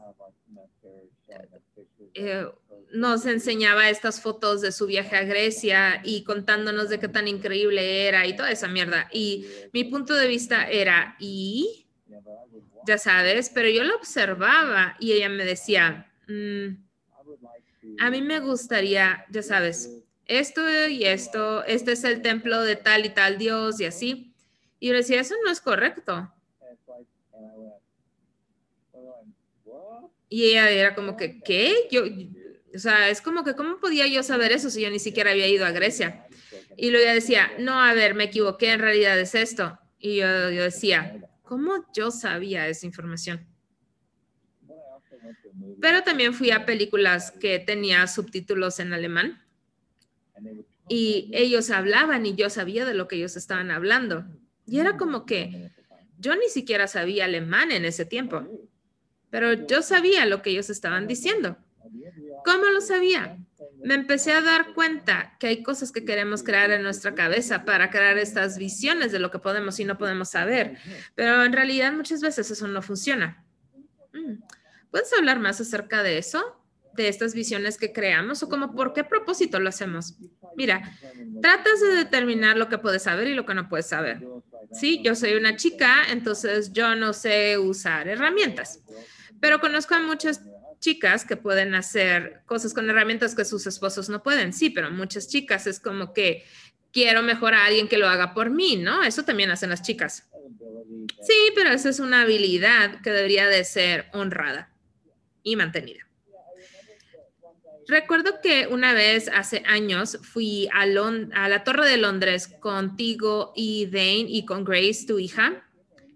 eh, 2.15 2.47
nos 2.97 3.27
enseñaba 3.27 3.91
estas 3.91 4.21
fotos 4.21 4.63
de 4.63 4.73
su 4.73 4.87
viaje 4.87 5.17
a 5.17 5.25
Grecia 5.25 6.01
y 6.03 6.25
contándonos 6.25 6.89
de 6.89 6.99
qué 6.99 7.09
tan 7.09 7.29
increíble 7.29 8.09
era 8.09 8.27
y 8.27 8.35
toda 8.35 8.51
esa 8.51 8.69
mierda. 8.69 9.09
Y 9.13 9.47
mi 9.73 9.85
punto 9.85 10.15
de 10.15 10.27
vista 10.27 10.69
era, 10.69 11.15
y 11.19 11.87
ya 12.87 12.97
sabes, 12.99 13.51
pero 13.51 13.69
yo 13.69 13.85
lo 13.85 13.97
observaba 13.97 14.97
y 14.99 15.13
ella 15.13 15.29
me 15.29 15.45
decía, 15.45 16.11
mm, 16.27 16.69
a 18.01 18.11
mí 18.11 18.23
me 18.23 18.41
gustaría, 18.41 19.27
ya 19.31 19.43
sabes, 19.43 19.91
esto 20.25 20.63
y 20.89 21.05
esto, 21.05 21.65
este 21.65 21.93
es 21.93 22.05
el 22.05 22.23
templo 22.23 22.63
de 22.63 22.77
tal 22.77 23.05
y 23.05 23.11
tal 23.11 23.37
Dios 23.37 23.79
y 23.81 23.85
así. 23.85 24.33
Y 24.81 24.89
yo 24.89 24.95
decía, 24.95 25.21
eso 25.21 25.35
no 25.45 25.51
es 25.51 25.61
correcto. 25.61 26.33
Y 30.29 30.45
ella 30.51 30.71
era 30.71 30.95
como 30.95 31.17
que, 31.17 31.41
¿qué? 31.41 31.87
Yo, 31.91 32.03
o 32.75 32.79
sea, 32.79 33.09
es 33.09 33.21
como 33.21 33.45
que, 33.45 33.55
¿cómo 33.55 33.79
podía 33.79 34.07
yo 34.07 34.23
saber 34.23 34.53
eso 34.53 34.71
si 34.71 34.83
yo 34.83 34.91
ni 34.91 34.99
siquiera 34.99 35.31
había 35.31 35.49
ido 35.49 35.65
a 35.65 35.71
Grecia? 35.71 36.27
Y 36.77 36.91
luego 36.91 37.05
ella 37.05 37.15
decía, 37.15 37.53
no, 37.59 37.81
a 37.81 37.95
ver, 37.95 38.15
me 38.15 38.25
equivoqué, 38.25 38.73
en 38.73 38.81
realidad 38.81 39.19
es 39.19 39.35
esto. 39.35 39.79
Y 39.99 40.17
yo, 40.17 40.51
yo 40.51 40.63
decía, 40.63 41.29
¿cómo 41.43 41.87
yo 41.95 42.11
sabía 42.11 42.69
esa 42.69 42.87
información? 42.87 43.47
Pero 45.81 46.03
también 46.03 46.35
fui 46.35 46.51
a 46.51 46.67
películas 46.67 47.31
que 47.31 47.59
tenía 47.59 48.07
subtítulos 48.07 48.79
en 48.79 48.93
alemán 48.93 49.43
y 50.89 51.31
ellos 51.33 51.71
hablaban 51.71 52.27
y 52.27 52.35
yo 52.35 52.51
sabía 52.51 52.85
de 52.85 52.95
lo 52.95 53.09
que 53.09 53.17
ellos 53.17 53.37
estaban 53.37 53.71
hablando. 53.71 54.25
Y 54.67 54.79
era 54.79 54.97
como 54.97 55.27
que 55.27 55.73
yo 56.19 56.35
ni 56.37 56.49
siquiera 56.49 56.89
sabía 56.89 57.25
alemán 57.25 57.73
en 57.73 57.85
ese 57.85 58.05
tiempo, 58.05 58.47
pero 59.31 59.67
yo 59.67 59.83
sabía 59.83 60.25
lo 60.27 60.43
que 60.43 60.51
ellos 60.51 60.71
estaban 60.71 61.07
diciendo. 61.07 61.57
¿Cómo 62.45 62.67
lo 62.67 62.81
sabía? 62.81 63.39
Me 63.83 63.95
empecé 63.95 64.33
a 64.33 64.41
dar 64.41 64.75
cuenta 64.75 65.37
que 65.39 65.49
hay 65.49 65.63
cosas 65.63 65.93
que 65.93 66.05
queremos 66.05 66.43
crear 66.43 66.71
en 66.71 66.83
nuestra 66.83 67.15
cabeza 67.15 67.65
para 67.65 67.91
crear 67.91 68.19
estas 68.19 68.59
visiones 68.59 69.13
de 69.13 69.19
lo 69.19 69.31
que 69.31 69.39
podemos 69.39 69.79
y 69.81 69.85
no 69.85 69.99
podemos 69.99 70.31
saber, 70.31 70.79
pero 71.15 71.45
en 71.45 71.53
realidad 71.53 71.93
muchas 71.93 72.21
veces 72.21 72.51
eso 72.51 72.69
no 72.69 72.83
funciona. 72.83 73.45
Mm. 74.13 74.43
¿Puedes 74.91 75.13
hablar 75.13 75.41
más 75.41 75.61
acerca 75.61 76.03
de 76.03 76.19
eso? 76.19 76.63
de 76.97 77.09
estas 77.09 77.35
visiones 77.35 77.79
que 77.79 77.93
creamos 77.93 78.43
o 78.43 78.49
como 78.49 78.75
por 78.75 78.93
qué 78.93 79.05
propósito 79.05 79.61
lo 79.61 79.69
hacemos. 79.69 80.15
Mira, 80.57 80.99
tratas 81.43 81.81
de 81.81 81.89
determinar 81.89 82.57
lo 82.57 82.69
que 82.69 82.79
puedes 82.79 83.03
saber 83.03 83.29
y 83.29 83.35
lo 83.35 83.47
que 83.47 83.55
no 83.55 83.69
puedes 83.69 83.87
saber. 83.87 84.27
Sí, 84.73 85.01
yo 85.05 85.15
soy 85.15 85.35
una 85.35 85.57
chica, 85.57 86.05
entonces 86.11 86.73
yo 86.73 86.97
no 86.97 87.13
sé 87.13 87.59
usar 87.59 88.09
herramientas, 88.09 88.81
pero 89.41 89.61
conozco 89.61 89.95
a 89.95 90.01
muchas 90.01 90.43
chicas 90.79 91.25
que 91.25 91.37
pueden 91.37 91.75
hacer 91.75 92.43
cosas 92.47 92.75
con 92.75 92.89
herramientas 92.89 93.35
que 93.35 93.45
sus 93.45 93.67
esposos 93.67 94.09
no 94.09 94.23
pueden. 94.23 94.53
Sí, 94.53 94.71
pero 94.71 94.91
muchas 94.91 95.29
chicas 95.29 95.67
es 95.67 95.81
como 95.81 96.13
que 96.13 96.45
quiero 96.93 97.23
mejor 97.23 97.55
a 97.55 97.65
alguien 97.67 97.89
que 97.89 97.99
lo 97.99 98.09
haga 98.09 98.35
por 98.35 98.51
mí, 98.51 98.77
¿no? 98.77 99.03
Eso 99.03 99.25
también 99.25 99.51
hacen 99.51 99.71
las 99.71 99.83
chicas. 99.83 100.29
Sí, 101.23 101.53
pero 101.55 101.71
esa 101.71 101.89
es 101.89 102.01
una 102.01 102.23
habilidad 102.23 103.01
que 103.03 103.11
debería 103.11 103.47
de 103.47 103.65
ser 103.65 104.07
honrada 104.13 104.73
y 105.43 105.57
mantenida. 105.57 106.07
Recuerdo 107.89 108.41
que 108.43 108.67
una 108.67 108.95
vez 108.95 109.31
hace 109.33 109.63
años 109.65 110.19
fui 110.23 110.69
a, 110.73 110.87
la 110.87 111.63
Torre 111.63 111.89
de 111.89 111.97
Londres 111.99 112.49
contigo 112.49 113.53
y 113.55 113.87
Dane 113.87 114.27
y 114.29 114.45
con 114.45 114.65
Grace, 114.65 115.07
tu 115.07 115.21
hija, 115.21 115.65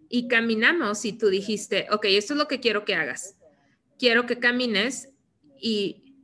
y 0.09 0.27
caminamos 0.27 1.05
y 1.05 1.13
tú 1.13 1.29
dijiste, 1.29 1.87
ok, 1.93 2.07
esto 2.07 2.35
es 2.35 2.39
lo 2.39 2.49
que 2.49 2.59
quiero 2.59 2.85
que 2.85 2.97
hagas. 2.97 3.37
Quiero 4.01 4.25
que 4.25 4.39
camines 4.39 5.11
y 5.61 6.15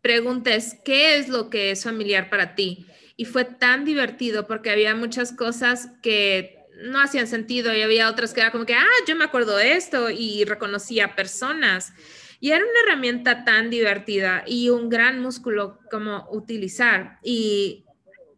preguntes 0.00 0.78
qué 0.82 1.18
es 1.18 1.28
lo 1.28 1.50
que 1.50 1.70
es 1.70 1.84
familiar 1.84 2.30
para 2.30 2.54
ti. 2.54 2.86
Y 3.18 3.26
fue 3.26 3.44
tan 3.44 3.84
divertido 3.84 4.46
porque 4.46 4.70
había 4.70 4.94
muchas 4.94 5.30
cosas 5.32 5.90
que 6.02 6.58
no 6.84 7.02
hacían 7.02 7.26
sentido 7.26 7.76
y 7.76 7.82
había 7.82 8.08
otras 8.08 8.32
que 8.32 8.40
era 8.40 8.50
como 8.50 8.64
que, 8.64 8.72
ah, 8.72 8.86
yo 9.06 9.14
me 9.14 9.24
acuerdo 9.24 9.58
de 9.58 9.74
esto 9.74 10.08
y 10.08 10.44
reconocía 10.44 11.14
personas. 11.14 11.92
Y 12.40 12.52
era 12.52 12.64
una 12.64 12.80
herramienta 12.86 13.44
tan 13.44 13.68
divertida 13.68 14.42
y 14.46 14.70
un 14.70 14.88
gran 14.88 15.20
músculo 15.20 15.80
como 15.90 16.26
utilizar. 16.30 17.18
Y 17.22 17.84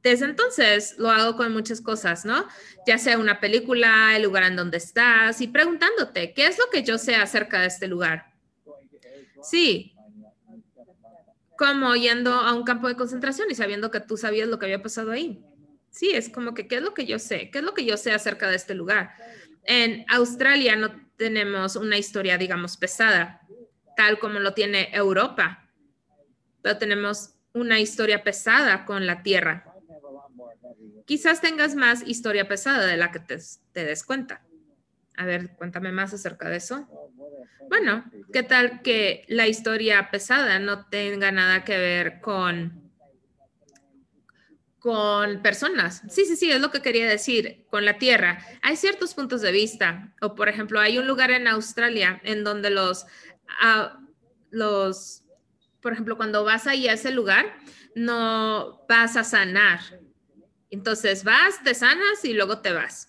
desde 0.05 0.27
entonces 0.27 0.95
lo 0.99 1.11
hago 1.11 1.37
con 1.37 1.53
muchas 1.53 1.81
cosas, 1.81 2.25
¿no? 2.25 2.47
Ya 2.87 2.99
sea 2.99 3.19
una 3.19 3.41
película, 3.41 4.15
el 4.15 4.23
lugar 4.23 4.45
en 4.45 4.55
donde 4.55 4.77
estás 4.77 5.41
y 5.41 5.49
preguntándote, 5.49 6.33
¿qué 6.35 6.47
es 6.47 6.59
lo 6.59 6.67
que 6.71 6.85
yo 6.85 6.99
sé 6.99 7.17
acerca 7.17 7.61
de 7.61 7.67
este 7.67 7.89
lugar? 7.89 8.33
Sí, 9.43 9.97
como 11.59 11.97
yendo 11.97 12.33
a 12.33 12.53
un 12.53 12.65
campo 12.65 12.87
de 12.87 12.97
concentración 12.97 13.51
y 13.51 13.55
sabiendo 13.55 13.91
que 13.91 14.01
tú 14.01 14.17
sabías 14.17 14.49
lo 14.49 14.59
que 14.59 14.67
había 14.67 14.83
pasado 14.83 15.11
ahí. 15.11 15.43
Sí, 15.91 16.11
es 16.11 16.29
como 16.29 16.55
que, 16.55 16.69
¿qué 16.69 16.77
es 16.77 16.83
lo 16.83 16.95
que 16.95 17.07
yo 17.07 17.19
sé? 17.19 17.51
¿Qué 17.51 17.59
es 17.59 17.65
lo 17.65 17.75
que 17.75 17.85
yo 17.85 17.97
sé 17.97 18.13
acerca 18.13 18.49
de 18.49 18.57
este 18.57 18.75
lugar? 18.75 19.15
En 19.65 20.05
Australia 20.09 20.77
no 20.77 20.91
tenemos 21.17 21.77
una 21.77 21.97
historia, 21.97 22.37
digamos, 22.37 22.77
pesada 22.77 23.41
tal 23.97 24.19
como 24.19 24.41
lo 24.41 24.55
tiene 24.55 24.91
Europa. 24.93 25.71
Pero 26.63 26.79
tenemos 26.79 27.35
una 27.53 27.79
historia 27.79 28.25
pesada 28.25 28.85
con 28.85 29.07
la 29.07 29.23
tierra. 29.23 29.74
Quizás 31.07 31.41
tengas 31.41 31.75
más 31.75 32.03
historia 32.07 32.49
pesada 32.49 32.87
de 32.87 32.97
la 32.97 33.13
que 33.13 33.21
te, 33.21 33.85
des 33.85 34.05
cuenta. 34.05 34.43
A 35.17 35.25
ver, 35.25 35.55
cuéntame 35.57 35.93
más 35.93 36.15
acerca 36.15 36.49
de 36.49 36.57
eso. 36.57 36.89
Bueno, 37.69 38.05
¿qué 38.33 38.43
tal 38.43 38.83
que 38.83 39.25
la 39.29 39.47
historia 39.47 40.11
pesada 40.11 40.59
no 40.59 40.87
tenga 40.87 41.31
nada 41.33 41.65
que 41.65 41.79
ver 41.79 42.21
con 42.21 42.85
con 44.85 45.41
personas. 45.41 46.03
Sí, 46.11 46.27
sí, 46.27 46.37
sí, 46.37 46.51
es 46.53 46.61
lo 46.61 46.71
que 46.71 46.83
quería 46.83 47.09
decir, 47.09 47.65
con 47.71 47.87
la 47.87 47.97
tierra. 47.97 48.45
Hay 48.61 48.77
ciertos 48.77 49.15
puntos 49.15 49.41
de 49.41 49.51
vista, 49.51 50.13
o 50.21 50.35
por 50.35 50.51
ejemplo, 50.51 50.79
hay 50.79 50.99
un 50.99 51.07
lugar 51.07 51.31
en 51.31 51.49
Australia 51.49 52.21
en 52.23 52.45
donde 52.45 52.69
los 52.69 53.07
los, 54.51 55.25
por 55.81 55.95
ejemplo, 55.95 56.19
cuando 56.19 56.45
vas 56.45 56.67
ahí 56.67 56.87
a 56.87 56.93
ese 56.93 57.13
lugar, 57.13 57.57
no 57.95 58.85
vas 58.87 59.17
a 59.17 59.25
sanar. 59.25 59.81
Entonces 60.75 61.23
vas, 61.23 61.63
te 61.63 61.73
sanas 61.73 62.25
y 62.25 62.33
luego 62.33 62.59
te 62.59 62.73
vas. 62.73 63.09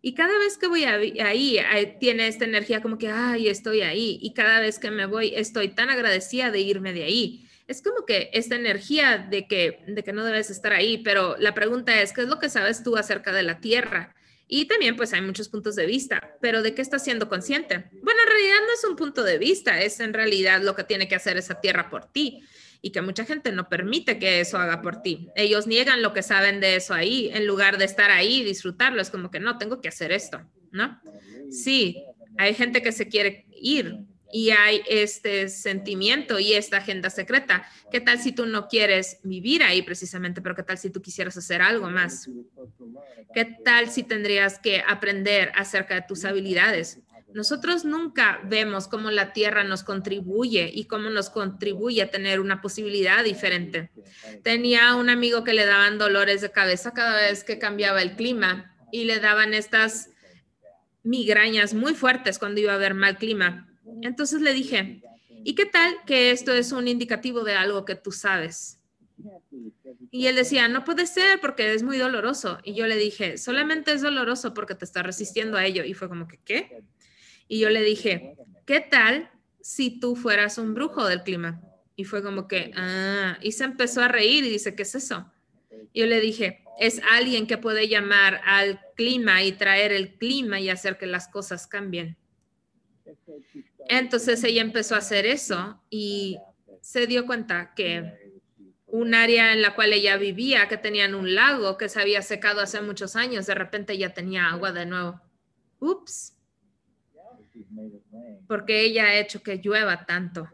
Y 0.00 0.14
cada 0.14 0.38
vez 0.38 0.56
que 0.56 0.66
voy 0.66 0.84
ahí, 0.84 1.60
tiene 2.00 2.26
esta 2.26 2.46
energía 2.46 2.80
como 2.80 2.96
que, 2.96 3.08
ay, 3.08 3.48
estoy 3.48 3.82
ahí. 3.82 4.18
Y 4.22 4.32
cada 4.32 4.60
vez 4.60 4.78
que 4.78 4.90
me 4.90 5.04
voy, 5.04 5.34
estoy 5.36 5.68
tan 5.68 5.90
agradecida 5.90 6.50
de 6.50 6.60
irme 6.60 6.94
de 6.94 7.04
ahí. 7.04 7.46
Es 7.66 7.82
como 7.82 8.06
que 8.06 8.30
esta 8.32 8.56
energía 8.56 9.18
de 9.18 9.46
que, 9.46 9.84
de 9.86 10.02
que 10.02 10.14
no 10.14 10.24
debes 10.24 10.48
estar 10.48 10.72
ahí, 10.72 10.98
pero 11.04 11.36
la 11.38 11.52
pregunta 11.52 12.00
es, 12.00 12.14
¿qué 12.14 12.22
es 12.22 12.28
lo 12.28 12.38
que 12.38 12.48
sabes 12.48 12.82
tú 12.82 12.96
acerca 12.96 13.30
de 13.30 13.42
la 13.42 13.60
tierra? 13.60 14.16
Y 14.48 14.64
también 14.64 14.96
pues 14.96 15.12
hay 15.12 15.20
muchos 15.20 15.50
puntos 15.50 15.76
de 15.76 15.84
vista, 15.84 16.38
pero 16.40 16.62
¿de 16.62 16.74
qué 16.74 16.80
estás 16.80 17.04
siendo 17.04 17.28
consciente? 17.28 17.90
Bueno, 18.02 18.20
en 18.24 18.30
realidad 18.30 18.56
no 18.66 18.72
es 18.72 18.84
un 18.84 18.96
punto 18.96 19.22
de 19.22 19.36
vista, 19.36 19.82
es 19.82 20.00
en 20.00 20.14
realidad 20.14 20.62
lo 20.62 20.74
que 20.74 20.82
tiene 20.82 21.08
que 21.08 21.14
hacer 21.14 21.36
esa 21.36 21.60
tierra 21.60 21.90
por 21.90 22.10
ti 22.10 22.42
y 22.82 22.90
que 22.90 23.02
mucha 23.02 23.24
gente 23.24 23.52
no 23.52 23.68
permite 23.68 24.18
que 24.18 24.40
eso 24.40 24.58
haga 24.58 24.82
por 24.82 25.02
ti. 25.02 25.28
Ellos 25.36 25.66
niegan 25.66 26.02
lo 26.02 26.12
que 26.12 26.22
saben 26.22 26.60
de 26.60 26.76
eso 26.76 26.94
ahí, 26.94 27.30
en 27.32 27.46
lugar 27.46 27.78
de 27.78 27.84
estar 27.84 28.10
ahí 28.10 28.40
y 28.40 28.44
disfrutarlo, 28.44 29.02
es 29.02 29.10
como 29.10 29.30
que 29.30 29.40
no, 29.40 29.58
tengo 29.58 29.80
que 29.80 29.88
hacer 29.88 30.12
esto, 30.12 30.40
¿no? 30.70 31.00
Sí, 31.50 32.04
hay 32.38 32.54
gente 32.54 32.82
que 32.82 32.92
se 32.92 33.08
quiere 33.08 33.46
ir, 33.54 34.06
y 34.32 34.50
hay 34.50 34.82
este 34.88 35.48
sentimiento 35.48 36.38
y 36.38 36.54
esta 36.54 36.78
agenda 36.78 37.10
secreta. 37.10 37.64
¿Qué 37.90 38.00
tal 38.00 38.20
si 38.20 38.32
tú 38.32 38.46
no 38.46 38.68
quieres 38.68 39.18
vivir 39.22 39.62
ahí 39.62 39.82
precisamente, 39.82 40.40
pero 40.40 40.54
qué 40.54 40.62
tal 40.62 40.78
si 40.78 40.90
tú 40.90 41.02
quisieras 41.02 41.36
hacer 41.36 41.62
algo 41.62 41.90
más? 41.90 42.28
¿Qué 43.34 43.44
tal 43.64 43.90
si 43.90 44.02
tendrías 44.02 44.58
que 44.58 44.82
aprender 44.86 45.52
acerca 45.54 45.94
de 45.94 46.02
tus 46.02 46.24
habilidades? 46.24 47.00
Nosotros 47.34 47.84
nunca 47.84 48.40
vemos 48.44 48.88
cómo 48.88 49.10
la 49.10 49.32
Tierra 49.32 49.64
nos 49.64 49.82
contribuye 49.82 50.70
y 50.72 50.84
cómo 50.84 51.10
nos 51.10 51.30
contribuye 51.30 52.02
a 52.02 52.10
tener 52.10 52.40
una 52.40 52.60
posibilidad 52.60 53.24
diferente. 53.24 53.90
Tenía 54.42 54.94
un 54.94 55.10
amigo 55.10 55.44
que 55.44 55.54
le 55.54 55.66
daban 55.66 55.98
dolores 55.98 56.40
de 56.40 56.50
cabeza 56.50 56.92
cada 56.92 57.16
vez 57.16 57.44
que 57.44 57.58
cambiaba 57.58 58.02
el 58.02 58.16
clima 58.16 58.76
y 58.92 59.04
le 59.04 59.20
daban 59.20 59.54
estas 59.54 60.10
migrañas 61.02 61.74
muy 61.74 61.94
fuertes 61.94 62.38
cuando 62.38 62.60
iba 62.60 62.72
a 62.72 62.76
haber 62.76 62.94
mal 62.94 63.16
clima 63.16 63.66
entonces 64.02 64.40
le 64.40 64.52
dije, 64.52 65.02
¿y 65.44 65.54
qué 65.54 65.66
tal 65.66 65.96
que 66.06 66.30
esto 66.30 66.52
es 66.52 66.72
un 66.72 66.88
indicativo 66.88 67.44
de 67.44 67.54
algo 67.54 67.84
que 67.84 67.94
tú 67.94 68.12
sabes? 68.12 68.78
Y 70.10 70.26
él 70.26 70.34
decía, 70.34 70.68
no 70.68 70.84
puede 70.84 71.06
ser 71.06 71.40
porque 71.40 71.72
es 71.74 71.82
muy 71.82 71.98
doloroso. 71.98 72.58
Y 72.64 72.74
yo 72.74 72.86
le 72.86 72.96
dije, 72.96 73.38
solamente 73.38 73.92
es 73.92 74.02
doloroso 74.02 74.54
porque 74.54 74.74
te 74.74 74.84
estás 74.84 75.04
resistiendo 75.04 75.56
a 75.56 75.64
ello. 75.64 75.84
Y 75.84 75.94
fue 75.94 76.08
como 76.08 76.26
que, 76.26 76.38
¿qué? 76.38 76.82
Y 77.50 77.58
yo 77.58 77.68
le 77.68 77.82
dije, 77.82 78.36
¿qué 78.64 78.78
tal 78.78 79.28
si 79.60 79.98
tú 79.98 80.14
fueras 80.14 80.56
un 80.56 80.72
brujo 80.72 81.04
del 81.08 81.24
clima? 81.24 81.60
Y 81.96 82.04
fue 82.04 82.22
como 82.22 82.46
que, 82.46 82.70
ah, 82.76 83.38
y 83.42 83.50
se 83.50 83.64
empezó 83.64 84.02
a 84.02 84.08
reír 84.08 84.44
y 84.44 84.50
dice, 84.50 84.76
¿qué 84.76 84.84
es 84.84 84.94
eso? 84.94 85.28
Yo 85.92 86.06
le 86.06 86.20
dije, 86.20 86.62
es 86.78 87.02
alguien 87.10 87.48
que 87.48 87.58
puede 87.58 87.88
llamar 87.88 88.40
al 88.44 88.78
clima 88.94 89.42
y 89.42 89.50
traer 89.50 89.90
el 89.90 90.16
clima 90.16 90.60
y 90.60 90.70
hacer 90.70 90.96
que 90.96 91.08
las 91.08 91.26
cosas 91.26 91.66
cambien. 91.66 92.16
Entonces 93.88 94.44
ella 94.44 94.62
empezó 94.62 94.94
a 94.94 94.98
hacer 94.98 95.26
eso 95.26 95.82
y 95.90 96.38
se 96.80 97.08
dio 97.08 97.26
cuenta 97.26 97.74
que 97.74 98.14
un 98.86 99.12
área 99.12 99.52
en 99.52 99.60
la 99.60 99.74
cual 99.74 99.92
ella 99.92 100.16
vivía, 100.18 100.68
que 100.68 100.76
tenían 100.76 101.16
un 101.16 101.34
lago 101.34 101.76
que 101.76 101.88
se 101.88 102.00
había 102.00 102.22
secado 102.22 102.60
hace 102.60 102.80
muchos 102.80 103.16
años, 103.16 103.46
de 103.46 103.56
repente 103.56 103.98
ya 103.98 104.14
tenía 104.14 104.50
agua 104.50 104.70
de 104.70 104.86
nuevo. 104.86 105.20
Ups. 105.80 106.36
Porque 108.46 108.82
ella 108.82 109.04
ha 109.04 109.18
hecho 109.18 109.42
que 109.42 109.56
llueva 109.58 110.06
tanto. 110.06 110.48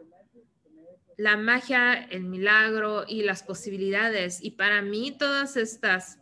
la 1.17 1.35
magia, 1.35 1.95
el 2.11 2.25
milagro 2.25 3.03
y 3.07 3.23
las 3.23 3.41
posibilidades. 3.41 4.43
Y 4.43 4.51
para 4.51 4.83
mí 4.83 5.17
todas 5.17 5.57
estas 5.57 6.19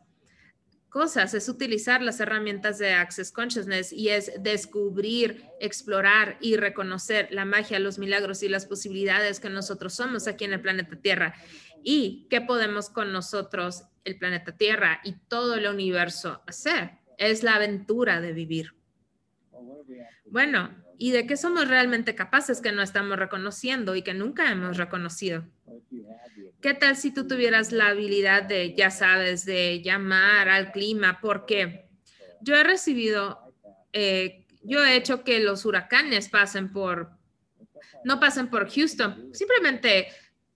cosas 0.95 1.34
es 1.34 1.49
utilizar 1.49 2.01
las 2.01 2.21
herramientas 2.21 2.77
de 2.77 2.93
Access 2.93 3.34
Consciousness 3.34 3.91
y 3.91 4.08
es 4.08 4.31
descubrir, 4.39 5.43
explorar 5.60 6.38
y 6.39 6.55
reconocer 6.55 7.27
la 7.31 7.43
magia, 7.43 7.79
los 7.79 7.99
milagros 7.99 8.41
y 8.43 8.47
las 8.47 8.65
posibilidades 8.65 9.41
que 9.41 9.49
nosotros 9.49 9.93
somos 9.93 10.25
aquí 10.25 10.45
en 10.45 10.53
el 10.53 10.62
planeta 10.62 10.95
Tierra 10.95 11.36
y 11.84 12.27
qué 12.29 12.39
podemos 12.39 12.89
con 12.89 13.12
nosotros, 13.12 13.84
el 14.05 14.17
planeta 14.17 14.55
Tierra 14.55 15.01
y 15.03 15.17
todo 15.27 15.55
el 15.55 15.67
universo 15.67 16.41
hacer. 16.47 16.91
Es 17.17 17.43
la 17.43 17.55
aventura 17.55 18.21
de 18.21 18.31
vivir. 18.31 18.73
Bueno, 20.25 20.85
¿y 20.97 21.12
de 21.12 21.27
qué 21.27 21.38
somos 21.38 21.67
realmente 21.67 22.15
capaces 22.15 22.62
que 22.62 22.71
no 22.71 22.81
estamos 22.81 23.17
reconociendo 23.17 23.95
y 23.95 24.01
que 24.01 24.13
nunca 24.13 24.51
hemos 24.51 24.77
reconocido? 24.77 25.45
¿Qué 26.62 26.73
tal 26.73 26.95
si 26.95 27.13
tú 27.13 27.27
tuvieras 27.27 27.71
la 27.71 27.88
habilidad 27.88 28.43
de, 28.43 28.73
ya 28.73 28.89
sabes, 28.89 29.45
de 29.45 29.81
llamar 29.81 30.49
al 30.49 30.71
clima? 30.71 31.19
Porque 31.21 31.86
yo 32.41 32.55
he 32.55 32.63
recibido, 32.63 33.53
eh, 33.93 34.45
yo 34.63 34.84
he 34.84 34.95
hecho 34.95 35.23
que 35.23 35.39
los 35.39 35.65
huracanes 35.65 36.29
pasen 36.29 36.71
por, 36.71 37.12
no 38.03 38.19
pasen 38.19 38.49
por 38.49 38.69
Houston, 38.69 39.29
simplemente 39.34 40.08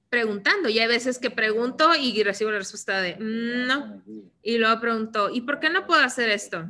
preguntando. 0.09 0.69
Y 0.69 0.79
hay 0.79 0.87
veces 0.87 1.19
que 1.19 1.29
pregunto 1.29 1.95
y 1.95 2.23
recibo 2.23 2.51
la 2.51 2.59
respuesta 2.59 3.01
de 3.01 3.15
mm, 3.15 3.67
no. 3.67 4.03
Y 4.41 4.57
luego 4.57 4.81
pregunto, 4.81 5.29
¿y 5.29 5.41
por 5.41 5.59
qué 5.59 5.69
no 5.69 5.85
puedo 5.85 6.01
hacer 6.01 6.29
esto? 6.29 6.67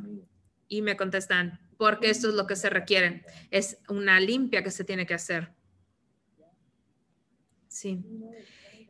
Y 0.68 0.82
me 0.82 0.96
contestan, 0.96 1.58
porque 1.80 2.10
esto 2.10 2.28
es 2.28 2.34
lo 2.34 2.46
que 2.46 2.56
se 2.56 2.68
requiere. 2.68 3.24
Es 3.50 3.78
una 3.88 4.20
limpia 4.20 4.62
que 4.62 4.70
se 4.70 4.84
tiene 4.84 5.06
que 5.06 5.14
hacer. 5.14 5.48
Sí. 7.68 8.04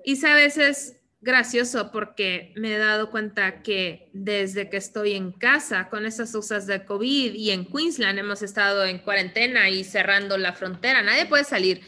Y 0.04 0.16
sabes, 0.16 0.58
es 0.58 0.96
gracioso 1.20 1.92
porque 1.92 2.52
me 2.56 2.74
he 2.74 2.78
dado 2.78 3.12
cuenta 3.12 3.62
que 3.62 4.10
desde 4.12 4.68
que 4.68 4.78
estoy 4.78 5.12
en 5.12 5.30
casa 5.30 5.88
con 5.88 6.04
esas 6.04 6.34
usas 6.34 6.66
de 6.66 6.84
COVID 6.84 7.32
y 7.32 7.52
en 7.52 7.64
Queensland 7.64 8.18
hemos 8.18 8.42
estado 8.42 8.84
en 8.84 8.98
cuarentena 8.98 9.70
y 9.70 9.84
cerrando 9.84 10.36
la 10.36 10.52
frontera, 10.52 11.00
nadie 11.00 11.26
puede 11.26 11.44
salir. 11.44 11.82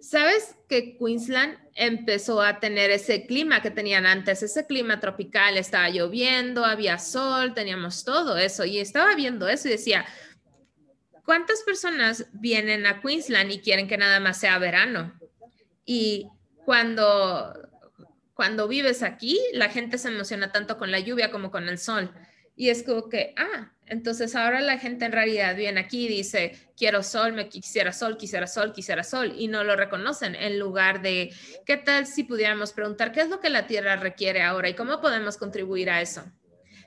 ¿Sabes 0.00 0.54
que 0.66 0.96
Queensland 0.96 1.58
empezó 1.74 2.40
a 2.40 2.60
tener 2.60 2.90
ese 2.90 3.26
clima 3.26 3.60
que 3.60 3.70
tenían 3.70 4.06
antes, 4.06 4.42
ese 4.42 4.66
clima 4.66 5.00
tropical? 5.00 5.58
Estaba 5.58 5.90
lloviendo, 5.90 6.64
había 6.64 6.98
sol, 6.98 7.52
teníamos 7.52 8.04
todo 8.04 8.38
eso 8.38 8.64
y 8.64 8.78
estaba 8.78 9.14
viendo 9.14 9.46
eso 9.48 9.68
y 9.68 9.72
decía, 9.72 10.06
¿Cuántas 11.28 11.60
personas 11.60 12.24
vienen 12.32 12.86
a 12.86 13.02
Queensland 13.02 13.52
y 13.52 13.60
quieren 13.60 13.86
que 13.86 13.98
nada 13.98 14.18
más 14.18 14.40
sea 14.40 14.58
verano? 14.58 15.12
Y 15.84 16.26
cuando, 16.64 17.52
cuando 18.32 18.66
vives 18.66 19.02
aquí, 19.02 19.38
la 19.52 19.68
gente 19.68 19.98
se 19.98 20.08
emociona 20.08 20.52
tanto 20.52 20.78
con 20.78 20.90
la 20.90 21.00
lluvia 21.00 21.30
como 21.30 21.50
con 21.50 21.68
el 21.68 21.76
sol. 21.76 22.10
Y 22.56 22.70
es 22.70 22.82
como 22.82 23.10
que, 23.10 23.34
ah, 23.36 23.74
entonces 23.84 24.34
ahora 24.36 24.62
la 24.62 24.78
gente 24.78 25.04
en 25.04 25.12
realidad 25.12 25.54
viene 25.54 25.80
aquí 25.80 26.06
y 26.06 26.08
dice, 26.08 26.58
quiero 26.78 27.02
sol, 27.02 27.34
me 27.34 27.50
quisiera 27.50 27.92
sol, 27.92 28.16
quisiera 28.16 28.46
sol, 28.46 28.72
quisiera 28.72 29.04
sol, 29.04 29.34
y 29.36 29.48
no 29.48 29.64
lo 29.64 29.76
reconocen 29.76 30.34
en 30.34 30.58
lugar 30.58 31.02
de, 31.02 31.34
¿qué 31.66 31.76
tal 31.76 32.06
si 32.06 32.24
pudiéramos 32.24 32.72
preguntar 32.72 33.12
qué 33.12 33.20
es 33.20 33.28
lo 33.28 33.38
que 33.40 33.50
la 33.50 33.66
Tierra 33.66 33.96
requiere 33.96 34.40
ahora 34.40 34.70
y 34.70 34.74
cómo 34.74 35.02
podemos 35.02 35.36
contribuir 35.36 35.90
a 35.90 36.00
eso? 36.00 36.24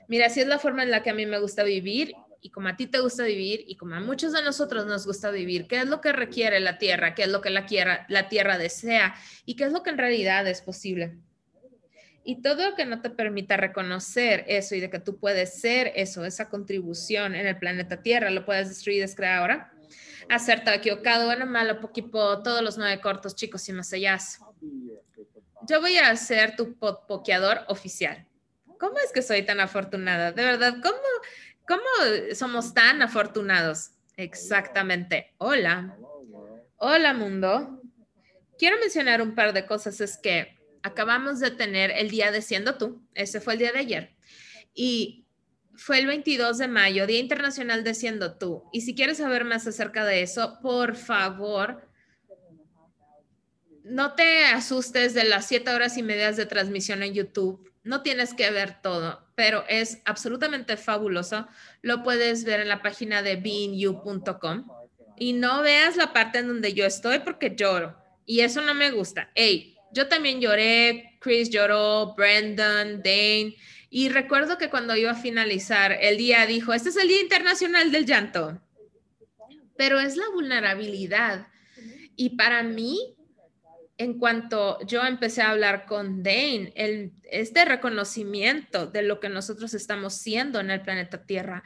Mira, 0.08 0.30
si 0.30 0.40
es 0.40 0.48
la 0.48 0.58
forma 0.58 0.82
en 0.82 0.90
la 0.90 1.04
que 1.04 1.10
a 1.10 1.14
mí 1.14 1.26
me 1.26 1.38
gusta 1.38 1.62
vivir 1.62 2.16
y 2.42 2.50
como 2.50 2.68
a 2.68 2.76
ti 2.76 2.88
te 2.88 2.98
gusta 2.98 3.22
vivir 3.22 3.64
y 3.68 3.76
como 3.76 3.94
a 3.94 4.00
muchos 4.00 4.32
de 4.32 4.42
nosotros 4.42 4.84
nos 4.84 5.06
gusta 5.06 5.30
vivir, 5.30 5.68
qué 5.68 5.78
es 5.78 5.86
lo 5.86 6.00
que 6.00 6.12
requiere 6.12 6.58
la 6.58 6.76
tierra, 6.76 7.14
qué 7.14 7.22
es 7.22 7.28
lo 7.28 7.40
que 7.40 7.50
la 7.50 7.66
tierra, 7.66 8.04
la 8.08 8.28
tierra 8.28 8.58
desea 8.58 9.14
y 9.46 9.54
qué 9.54 9.64
es 9.64 9.72
lo 9.72 9.84
que 9.84 9.90
en 9.90 9.98
realidad 9.98 10.46
es 10.48 10.60
posible. 10.60 11.16
Y 12.24 12.42
todo 12.42 12.70
lo 12.70 12.76
que 12.76 12.84
no 12.84 13.00
te 13.00 13.10
permita 13.10 13.56
reconocer 13.56 14.44
eso 14.48 14.74
y 14.74 14.80
de 14.80 14.90
que 14.90 14.98
tú 14.98 15.18
puedes 15.18 15.60
ser 15.60 15.92
eso, 15.94 16.24
esa 16.24 16.48
contribución 16.48 17.34
en 17.34 17.46
el 17.46 17.58
planeta 17.58 18.02
Tierra, 18.02 18.30
lo 18.30 18.44
puedes 18.44 18.68
destruir 18.68 19.00
descrear 19.00 19.38
ahora. 19.38 19.72
Acertado, 20.28 20.76
equivocado, 20.76 21.26
bueno, 21.26 21.46
malo, 21.46 21.80
poquipo, 21.80 22.40
todos 22.42 22.62
los 22.62 22.78
nueve 22.78 23.00
cortos, 23.00 23.34
chicos 23.34 23.68
y 23.68 23.72
más 23.72 23.92
allá. 23.92 24.18
Yo 25.68 25.80
voy 25.80 25.98
a 25.98 26.14
ser 26.14 26.54
tu 26.54 26.76
pokeador 26.76 27.62
oficial. 27.66 28.24
¿Cómo 28.78 28.98
es 28.98 29.12
que 29.12 29.22
soy 29.22 29.42
tan 29.42 29.60
afortunada? 29.60 30.30
De 30.32 30.44
verdad, 30.44 30.74
¿cómo, 30.82 30.96
¿Cómo 31.66 32.34
somos 32.34 32.74
tan 32.74 33.02
afortunados? 33.02 33.92
Exactamente. 34.16 35.34
Hola. 35.38 35.96
Hola 36.76 37.14
mundo. 37.14 37.80
Quiero 38.58 38.78
mencionar 38.78 39.22
un 39.22 39.34
par 39.34 39.52
de 39.52 39.66
cosas. 39.66 40.00
Es 40.00 40.16
que 40.16 40.58
acabamos 40.82 41.40
de 41.40 41.50
tener 41.50 41.90
el 41.92 42.10
día 42.10 42.32
de 42.32 42.42
Siendo 42.42 42.76
tú. 42.76 43.06
Ese 43.14 43.40
fue 43.40 43.54
el 43.54 43.58
día 43.60 43.72
de 43.72 43.78
ayer. 43.78 44.16
Y 44.74 45.26
fue 45.76 45.98
el 46.00 46.06
22 46.06 46.58
de 46.58 46.68
mayo, 46.68 47.06
Día 47.06 47.20
Internacional 47.20 47.84
de 47.84 47.94
Siendo 47.94 48.36
tú. 48.36 48.64
Y 48.72 48.82
si 48.82 48.94
quieres 48.94 49.18
saber 49.18 49.44
más 49.44 49.66
acerca 49.66 50.04
de 50.04 50.22
eso, 50.22 50.58
por 50.60 50.96
favor, 50.96 51.88
no 53.84 54.14
te 54.14 54.44
asustes 54.46 55.14
de 55.14 55.24
las 55.24 55.46
siete 55.46 55.70
horas 55.70 55.96
y 55.96 56.02
medias 56.02 56.36
de 56.36 56.46
transmisión 56.46 57.02
en 57.02 57.14
YouTube. 57.14 57.71
No 57.84 58.02
tienes 58.02 58.34
que 58.34 58.50
ver 58.50 58.80
todo 58.80 59.22
pero 59.42 59.64
es 59.68 60.00
absolutamente 60.04 60.76
fabuloso. 60.76 61.48
Lo 61.80 62.02
puedes 62.02 62.44
ver 62.44 62.60
en 62.60 62.68
la 62.68 62.82
página 62.82 63.22
de 63.22 63.36
beingyou.com 63.36 64.68
y 65.16 65.32
no 65.32 65.62
veas 65.62 65.96
la 65.96 66.12
parte 66.12 66.38
en 66.38 66.48
donde 66.48 66.74
yo 66.74 66.84
estoy 66.84 67.20
porque 67.20 67.54
lloro 67.56 67.96
y 68.26 68.40
eso 68.40 68.60
no 68.62 68.74
me 68.74 68.90
gusta. 68.90 69.30
Hey, 69.34 69.76
yo 69.92 70.08
también 70.08 70.40
lloré, 70.40 71.18
Chris 71.20 71.50
lloró, 71.50 72.14
Brendan, 72.14 73.02
Dane. 73.02 73.56
Y 73.90 74.08
recuerdo 74.08 74.58
que 74.58 74.70
cuando 74.70 74.96
iba 74.96 75.10
a 75.10 75.16
finalizar 75.16 75.92
el 76.00 76.16
día 76.16 76.46
dijo, 76.46 76.72
este 76.72 76.90
es 76.90 76.96
el 76.96 77.08
Día 77.08 77.20
Internacional 77.20 77.92
del 77.92 78.06
Llanto. 78.06 78.60
Pero 79.76 80.00
es 80.00 80.16
la 80.16 80.28
vulnerabilidad. 80.32 81.48
Y 82.16 82.36
para 82.36 82.62
mí, 82.62 83.16
en 84.02 84.18
cuanto 84.18 84.84
yo 84.84 85.04
empecé 85.04 85.42
a 85.42 85.50
hablar 85.50 85.86
con 85.86 86.24
Dane, 86.24 86.72
este 87.22 87.64
reconocimiento 87.64 88.86
de 88.86 89.02
lo 89.02 89.20
que 89.20 89.28
nosotros 89.28 89.74
estamos 89.74 90.14
siendo 90.14 90.58
en 90.58 90.70
el 90.70 90.82
planeta 90.82 91.24
Tierra 91.24 91.62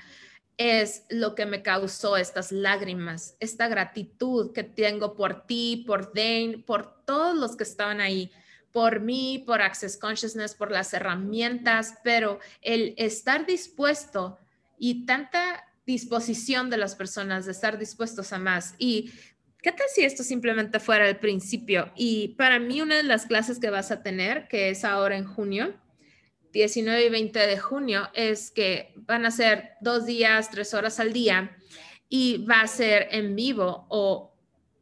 es 0.58 1.04
lo 1.08 1.34
que 1.34 1.46
me 1.46 1.62
causó 1.62 2.16
estas 2.16 2.52
lágrimas, 2.52 3.36
esta 3.40 3.68
gratitud 3.68 4.52
que 4.52 4.64
tengo 4.64 5.14
por 5.14 5.46
ti, 5.46 5.84
por 5.86 6.12
Dane, 6.14 6.62
por 6.66 7.04
todos 7.04 7.34
los 7.36 7.56
que 7.56 7.64
estaban 7.64 8.00
ahí, 8.00 8.30
por 8.70 9.00
mí, 9.00 9.42
por 9.46 9.62
Access 9.62 9.96
Consciousness, 9.96 10.54
por 10.54 10.70
las 10.70 10.92
herramientas, 10.92 11.94
pero 12.04 12.38
el 12.60 12.94
estar 12.98 13.46
dispuesto 13.46 14.38
y 14.78 15.06
tanta 15.06 15.64
disposición 15.86 16.68
de 16.68 16.76
las 16.76 16.96
personas 16.96 17.46
de 17.46 17.52
estar 17.52 17.78
dispuestos 17.78 18.32
a 18.34 18.38
más. 18.38 18.74
Y 18.78 19.12
¿qué 19.66 19.72
tal 19.72 19.88
si 19.92 20.04
esto 20.04 20.22
simplemente 20.22 20.78
fuera 20.78 21.08
el 21.08 21.16
principio? 21.16 21.90
Y 21.96 22.36
para 22.38 22.60
mí 22.60 22.80
una 22.80 22.98
de 22.98 23.02
las 23.02 23.26
clases 23.26 23.58
que 23.58 23.68
vas 23.68 23.90
a 23.90 24.00
tener, 24.00 24.46
que 24.46 24.70
es 24.70 24.84
ahora 24.84 25.16
en 25.16 25.24
junio, 25.24 25.74
19 26.52 27.06
y 27.06 27.08
20 27.08 27.36
de 27.36 27.58
junio, 27.58 28.08
es 28.14 28.52
que 28.52 28.94
van 28.94 29.26
a 29.26 29.32
ser 29.32 29.70
dos 29.80 30.06
días, 30.06 30.52
tres 30.52 30.72
horas 30.72 31.00
al 31.00 31.12
día 31.12 31.56
y 32.08 32.46
va 32.46 32.60
a 32.60 32.68
ser 32.68 33.08
en 33.10 33.34
vivo 33.34 33.86
o 33.88 34.32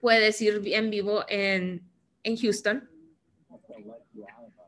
puedes 0.02 0.42
ir 0.42 0.60
en 0.66 0.90
vivo 0.90 1.24
en, 1.30 1.90
en 2.22 2.36
Houston. 2.36 2.86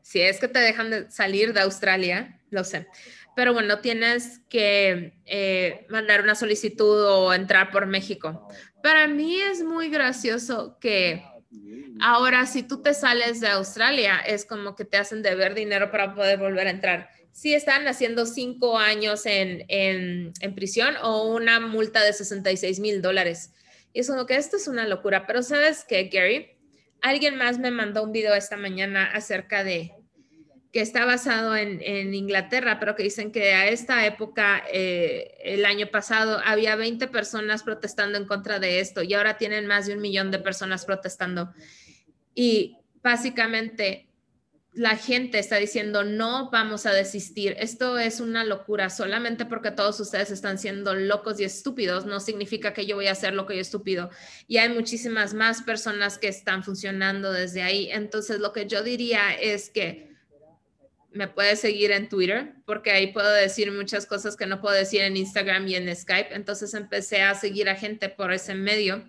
Si 0.01 0.19
es 0.19 0.39
que 0.39 0.47
te 0.47 0.57
dejan 0.57 0.89
de 0.89 1.11
salir 1.11 1.53
de 1.53 1.59
Australia, 1.59 2.41
lo 2.49 2.63
sé. 2.63 2.87
Pero 3.37 3.53
bueno, 3.53 3.81
tienes 3.81 4.39
que 4.49 5.13
eh, 5.27 5.85
mandar 5.89 6.23
una 6.23 6.33
solicitud 6.33 7.05
o 7.05 7.31
entrar 7.35 7.69
por 7.69 7.85
México. 7.85 8.47
Para 8.81 9.07
mí 9.07 9.39
es 9.39 9.61
muy 9.61 9.89
gracioso 9.89 10.79
que 10.81 11.23
ahora 12.01 12.47
si 12.47 12.63
tú 12.63 12.81
te 12.81 12.95
sales 12.95 13.39
de 13.39 13.49
Australia 13.49 14.17
es 14.25 14.43
como 14.43 14.75
que 14.75 14.85
te 14.85 14.97
hacen 14.97 15.21
deber 15.21 15.53
dinero 15.53 15.91
para 15.91 16.15
poder 16.15 16.39
volver 16.39 16.65
a 16.65 16.71
entrar. 16.71 17.09
Si 17.31 17.53
están 17.53 17.87
haciendo 17.87 18.25
cinco 18.25 18.79
años 18.79 19.27
en, 19.27 19.65
en, 19.67 20.33
en 20.41 20.55
prisión 20.55 20.95
o 21.03 21.27
una 21.27 21.59
multa 21.59 22.03
de 22.03 22.13
66 22.13 22.79
mil 22.79 23.03
dólares. 23.03 23.53
Y 23.93 23.99
es 23.99 24.09
como 24.09 24.25
que 24.25 24.35
esto 24.35 24.57
es 24.57 24.67
una 24.67 24.87
locura. 24.87 25.27
Pero 25.27 25.43
sabes 25.43 25.85
que, 25.87 26.05
Gary, 26.05 26.57
alguien 27.03 27.35
más 27.35 27.59
me 27.59 27.69
mandó 27.69 28.01
un 28.01 28.13
video 28.13 28.33
esta 28.33 28.57
mañana 28.57 29.05
acerca 29.13 29.63
de 29.63 29.93
que 30.77 30.83
está 30.83 31.05
basado 31.05 31.55
en, 31.55 32.13
Inglaterra, 32.13 32.79
pero 32.79 32.95
que 32.95 33.01
dicen 33.01 33.31
que 33.31 33.51
a 33.55 33.67
esta 33.67 34.05
época, 34.05 34.63
eh, 34.71 35.35
el 35.43 35.65
año 35.65 35.87
pasado, 35.87 36.39
había 36.45 36.75
20 36.75 37.07
personas 37.07 37.63
protestando 37.63 38.15
en 38.19 38.27
contra 38.27 38.59
de 38.59 38.79
esto 38.79 39.01
y 39.01 39.15
ahora 39.15 39.39
tienen 39.39 39.65
más 39.65 39.87
de 39.87 39.95
un 39.95 40.01
millón 40.01 40.29
de 40.29 40.37
personas 40.37 40.85
protestando. 40.85 41.51
Y 42.35 42.77
básicamente 43.01 44.07
la 44.71 44.97
gente 44.97 45.39
está 45.39 45.55
diciendo, 45.55 46.03
no 46.03 46.51
vamos 46.51 46.85
a 46.85 46.93
desistir. 46.93 47.55
Esto 47.59 47.97
es 47.97 48.19
una 48.19 48.43
locura. 48.43 48.91
Solamente 48.91 49.47
porque 49.47 49.71
todos 49.71 49.99
ustedes 49.99 50.29
están 50.29 50.59
siendo 50.59 50.93
locos 50.93 51.39
y 51.39 51.43
estúpidos, 51.43 52.05
no 52.05 52.19
significa 52.19 52.73
que 52.75 52.85
yo 52.85 52.97
voy 52.97 53.07
a 53.07 53.15
ser 53.15 53.33
loco 53.33 53.51
y 53.51 53.57
estúpido. 53.57 54.11
Y 54.47 54.57
hay 54.57 54.69
muchísimas 54.69 55.33
más 55.33 55.63
personas 55.63 56.19
que 56.19 56.27
están 56.27 56.63
funcionando 56.63 57.33
desde 57.33 57.63
ahí. 57.63 57.89
Entonces, 57.91 58.39
lo 58.39 58.53
que 58.53 58.67
yo 58.67 58.83
diría 58.83 59.33
es 59.33 59.71
que 59.71 60.15
me 61.17 61.27
puedes 61.27 61.59
seguir 61.59 61.91
en 61.91 62.07
Twitter, 62.07 62.53
porque 62.65 62.91
ahí 62.91 63.07
puedo 63.11 63.31
decir 63.31 63.71
muchas 63.71 64.05
cosas 64.05 64.37
que 64.37 64.45
no 64.45 64.61
puedo 64.61 64.75
decir 64.75 65.01
en 65.01 65.17
Instagram 65.17 65.67
y 65.67 65.75
en 65.75 65.93
Skype. 65.93 66.33
Entonces, 66.33 66.73
empecé 66.73 67.23
a 67.23 67.35
seguir 67.35 67.69
a 67.69 67.75
gente 67.75 68.07
por 68.07 68.31
ese 68.31 68.55
medio 68.55 69.03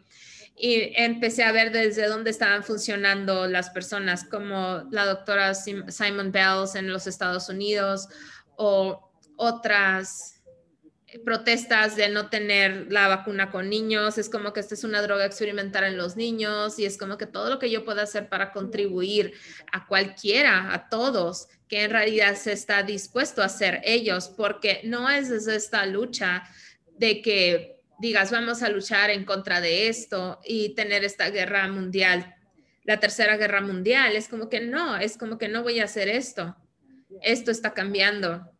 y 0.56 0.92
empecé 0.96 1.44
a 1.44 1.52
ver 1.52 1.70
desde 1.70 2.08
dónde 2.08 2.30
estaban 2.30 2.64
funcionando 2.64 3.46
las 3.46 3.70
personas, 3.70 4.24
como 4.24 4.88
la 4.90 5.04
doctora 5.04 5.54
Simon 5.54 6.32
Bells 6.32 6.74
en 6.74 6.88
los 6.92 7.06
Estados 7.06 7.48
Unidos 7.48 8.08
o 8.56 9.12
otras 9.36 10.37
protestas 11.24 11.96
de 11.96 12.10
no 12.10 12.28
tener 12.28 12.92
la 12.92 13.08
vacuna 13.08 13.50
con 13.50 13.70
niños, 13.70 14.18
es 14.18 14.28
como 14.28 14.52
que 14.52 14.60
esta 14.60 14.74
es 14.74 14.84
una 14.84 15.00
droga 15.00 15.24
experimental 15.24 15.84
en 15.84 15.96
los 15.96 16.16
niños 16.16 16.78
y 16.78 16.84
es 16.84 16.98
como 16.98 17.16
que 17.16 17.26
todo 17.26 17.48
lo 17.48 17.58
que 17.58 17.70
yo 17.70 17.84
pueda 17.84 18.02
hacer 18.02 18.28
para 18.28 18.52
contribuir 18.52 19.32
a 19.72 19.86
cualquiera, 19.86 20.74
a 20.74 20.88
todos, 20.90 21.48
que 21.66 21.84
en 21.84 21.90
realidad 21.90 22.36
se 22.36 22.52
está 22.52 22.82
dispuesto 22.82 23.42
a 23.42 23.46
hacer 23.46 23.80
ellos, 23.84 24.28
porque 24.28 24.82
no 24.84 25.08
es 25.08 25.30
desde 25.30 25.56
esta 25.56 25.86
lucha 25.86 26.44
de 26.98 27.22
que 27.22 27.78
digas, 27.98 28.30
vamos 28.30 28.62
a 28.62 28.68
luchar 28.68 29.10
en 29.10 29.24
contra 29.24 29.60
de 29.60 29.88
esto 29.88 30.40
y 30.44 30.74
tener 30.74 31.04
esta 31.04 31.30
guerra 31.30 31.68
mundial, 31.68 32.36
la 32.84 33.00
tercera 33.00 33.36
guerra 33.36 33.60
mundial. 33.60 34.14
Es 34.14 34.28
como 34.28 34.48
que 34.48 34.60
no, 34.60 34.96
es 34.96 35.16
como 35.16 35.38
que 35.38 35.48
no 35.48 35.62
voy 35.62 35.80
a 35.80 35.84
hacer 35.84 36.08
esto. 36.08 36.56
Esto 37.22 37.50
está 37.50 37.74
cambiando. 37.74 38.50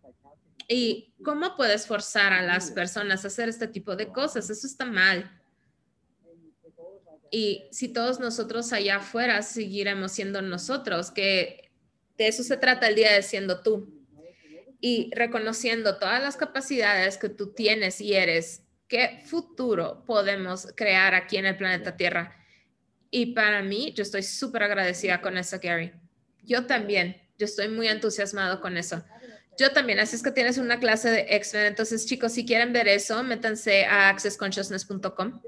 ¿Y 0.69 1.15
cómo 1.25 1.57
puedes 1.57 1.87
forzar 1.87 2.35
a 2.35 2.43
las 2.43 2.71
personas 2.71 3.25
a 3.25 3.29
hacer 3.29 3.49
este 3.49 3.67
tipo 3.67 3.97
de 3.97 4.09
cosas? 4.09 4.51
Eso 4.51 4.67
está 4.67 4.85
mal. 4.85 5.41
Y 7.31 7.69
si 7.73 7.89
todos 7.89 8.21
nosotros 8.21 8.73
allá 8.73 8.97
afuera 8.97 9.43
seguiremos 9.43 10.13
siendo 10.13 10.43
nosotros, 10.43 11.11
que 11.11 11.71
de 12.19 12.29
eso 12.29 12.43
se 12.43 12.59
trata 12.59 12.89
el 12.89 12.97
día 12.97 13.13
de 13.13 13.23
siendo 13.23 13.63
tú. 13.63 13.95
Y 14.81 15.11
reconociendo 15.15 15.99
todas 15.99 16.23
las 16.23 16.37
capacidades 16.37 17.17
que 17.17 17.31
tú 17.31 17.53
tienes 17.53 18.01
y 18.01 18.15
eres 18.15 18.63
qué 18.87 19.23
futuro 19.27 20.05
podemos 20.07 20.69
crear 20.77 21.15
aquí 21.15 21.37
en 21.39 21.47
el 21.47 21.57
planeta 21.57 21.97
Tierra. 21.97 22.37
Y 23.11 23.35
para 23.35 23.63
mí, 23.63 23.93
yo 23.95 24.03
estoy 24.03 24.23
súper 24.23 24.65
agradecida 24.65 25.21
con 25.21 25.39
eso, 25.39 25.59
Gary. 25.63 25.93
Yo 26.43 26.67
también, 26.67 27.21
yo 27.39 27.47
estoy 27.47 27.69
muy 27.69 27.89
entusiasmado 27.89 28.61
con 28.61 28.77
eso. 28.77 29.03
Yo 29.59 29.73
también, 29.73 29.99
así 29.99 30.15
es 30.15 30.23
que 30.23 30.31
tienes 30.31 30.57
una 30.57 30.79
clase 30.79 31.11
de 31.11 31.27
X-Men. 31.31 31.67
Entonces, 31.67 32.07
chicos, 32.07 32.33
si 32.33 32.47
quieren 32.47 32.73
ver 32.73 32.87
eso, 32.87 33.25
métanse 33.25 33.85
a 33.87 34.09
accessconsciousness.com. 34.09 35.43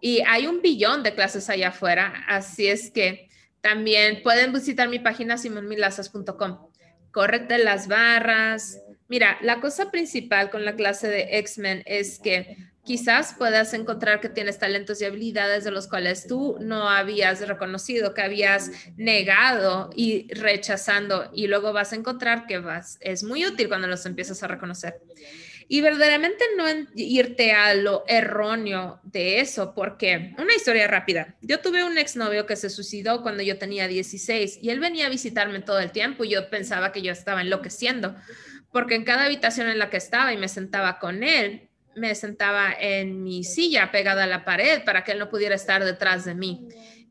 Y 0.00 0.20
hay 0.26 0.48
un 0.48 0.60
billón 0.60 1.04
de 1.04 1.14
clases 1.14 1.48
allá 1.48 1.68
afuera, 1.68 2.24
así 2.26 2.66
es 2.66 2.90
que 2.90 3.28
también 3.60 4.24
pueden 4.24 4.52
visitar 4.52 4.88
mi 4.88 4.98
página 4.98 5.38
simonmilazas.com. 5.38 6.70
Córrete 7.12 7.58
las 7.58 7.86
barras. 7.86 8.80
Mira, 9.06 9.38
la 9.42 9.60
cosa 9.60 9.92
principal 9.92 10.50
con 10.50 10.64
la 10.64 10.74
clase 10.74 11.06
de 11.06 11.38
X-Men 11.38 11.84
es 11.86 12.18
que 12.18 12.56
quizás 12.84 13.34
puedas 13.38 13.74
encontrar 13.74 14.20
que 14.20 14.28
tienes 14.28 14.58
talentos 14.58 15.00
y 15.00 15.04
habilidades 15.04 15.64
de 15.64 15.70
los 15.70 15.86
cuales 15.86 16.26
tú 16.26 16.56
no 16.60 16.88
habías 16.88 17.46
reconocido, 17.46 18.14
que 18.14 18.22
habías 18.22 18.70
negado 18.96 19.90
y 19.94 20.32
rechazando 20.34 21.30
y 21.32 21.46
luego 21.46 21.72
vas 21.72 21.92
a 21.92 21.96
encontrar 21.96 22.46
que 22.46 22.58
vas, 22.58 22.98
es 23.00 23.22
muy 23.22 23.46
útil 23.46 23.68
cuando 23.68 23.86
los 23.86 24.04
empiezas 24.06 24.42
a 24.42 24.48
reconocer. 24.48 25.00
Y 25.68 25.80
verdaderamente 25.80 26.44
no 26.56 26.66
irte 26.96 27.52
a 27.52 27.74
lo 27.74 28.04
erróneo 28.06 29.00
de 29.04 29.40
eso, 29.40 29.74
porque 29.74 30.34
una 30.36 30.54
historia 30.54 30.86
rápida. 30.88 31.36
Yo 31.40 31.60
tuve 31.60 31.84
un 31.84 31.96
exnovio 31.96 32.46
que 32.46 32.56
se 32.56 32.68
suicidó 32.68 33.22
cuando 33.22 33.42
yo 33.42 33.56
tenía 33.58 33.88
16 33.88 34.58
y 34.60 34.70
él 34.70 34.80
venía 34.80 35.06
a 35.06 35.08
visitarme 35.08 35.60
todo 35.60 35.78
el 35.78 35.92
tiempo 35.92 36.24
y 36.24 36.30
yo 36.30 36.50
pensaba 36.50 36.92
que 36.92 37.00
yo 37.00 37.12
estaba 37.12 37.40
enloqueciendo, 37.40 38.16
porque 38.70 38.96
en 38.96 39.04
cada 39.04 39.24
habitación 39.24 39.68
en 39.68 39.78
la 39.78 39.88
que 39.88 39.96
estaba 39.96 40.34
y 40.34 40.36
me 40.36 40.48
sentaba 40.48 40.98
con 40.98 41.22
él, 41.22 41.70
me 41.94 42.14
sentaba 42.14 42.72
en 42.78 43.22
mi 43.22 43.44
silla 43.44 43.90
pegada 43.90 44.24
a 44.24 44.26
la 44.26 44.44
pared 44.44 44.82
para 44.84 45.04
que 45.04 45.12
él 45.12 45.18
no 45.18 45.28
pudiera 45.28 45.54
estar 45.54 45.84
detrás 45.84 46.24
de 46.24 46.34
mí. 46.34 46.68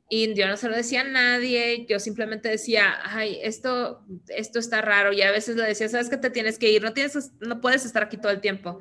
Y 0.10 0.34
yo 0.34 0.46
no 0.48 0.58
se 0.58 0.67
lo 0.67 0.76
decía 0.76 1.02
a 1.02 1.06
nadie, 1.06 1.86
yo 1.88 1.98
simplemente 1.98 2.50
decía, 2.50 3.00
ay, 3.06 3.39
esto, 3.44 4.06
esto 4.28 4.60
está 4.60 4.82
raro. 4.82 5.13
Y 5.13 5.22
a 5.22 5.32
veces 5.32 5.56
le 5.56 5.63
decía, 5.63 5.88
sabes 5.88 6.10
que 6.10 6.17
te 6.17 6.30
tienes 6.30 6.60
que 6.60 6.70
ir, 6.70 6.82
no, 6.84 6.91
tienes, 6.91 7.32
no 7.39 7.62
puedes 7.62 7.86
estar 7.86 8.04
aquí 8.04 8.17
todo 8.17 8.32
el 8.32 8.41
tiempo. 8.41 8.80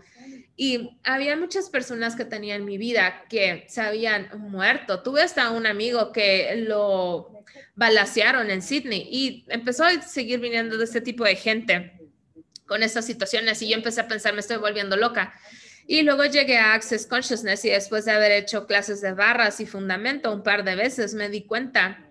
Y 0.57 0.99
había 1.05 1.37
muchas 1.37 1.71
personas 1.71 2.17
que 2.17 2.25
tenía 2.25 2.57
en 2.57 2.65
mi 2.65 2.79
vida 2.79 3.25
que 3.29 3.65
se 3.69 3.81
habían 3.81 4.29
muerto. 4.51 5.03
Tuve 5.03 5.23
hasta 5.23 5.51
un 5.53 5.67
amigo 5.67 6.11
que 6.11 6.65
lo 6.67 7.45
balacearon 7.77 8.51
en 8.51 8.61
Sydney 8.61 9.07
y 9.11 9.45
empezó 9.49 9.85
a 9.85 10.03
seguir 10.03 10.41
viniendo 10.41 10.77
de 10.79 10.85
este 10.85 11.01
tipo 11.01 11.25
de 11.25 11.37
gente 11.37 11.93
con 12.67 12.83
estas 12.83 13.07
situaciones 13.07 13.63
y 13.63 13.69
yo 13.69 13.77
empecé 13.77 14.01
a 14.01 14.09
pensar, 14.09 14.35
me 14.35 14.41
estoy 14.41 14.57
volviendo 14.57 14.97
loca. 14.97 15.33
Y 15.93 16.03
luego 16.03 16.25
llegué 16.25 16.57
a 16.57 16.75
Access 16.75 17.05
Consciousness 17.05 17.65
y 17.65 17.71
después 17.71 18.05
de 18.05 18.13
haber 18.13 18.31
hecho 18.31 18.65
clases 18.65 19.01
de 19.01 19.13
barras 19.13 19.59
y 19.59 19.67
fundamento 19.67 20.33
un 20.33 20.45
par 20.45 20.63
de 20.63 20.77
veces, 20.77 21.15
me 21.15 21.29
di 21.29 21.43
cuenta 21.43 22.07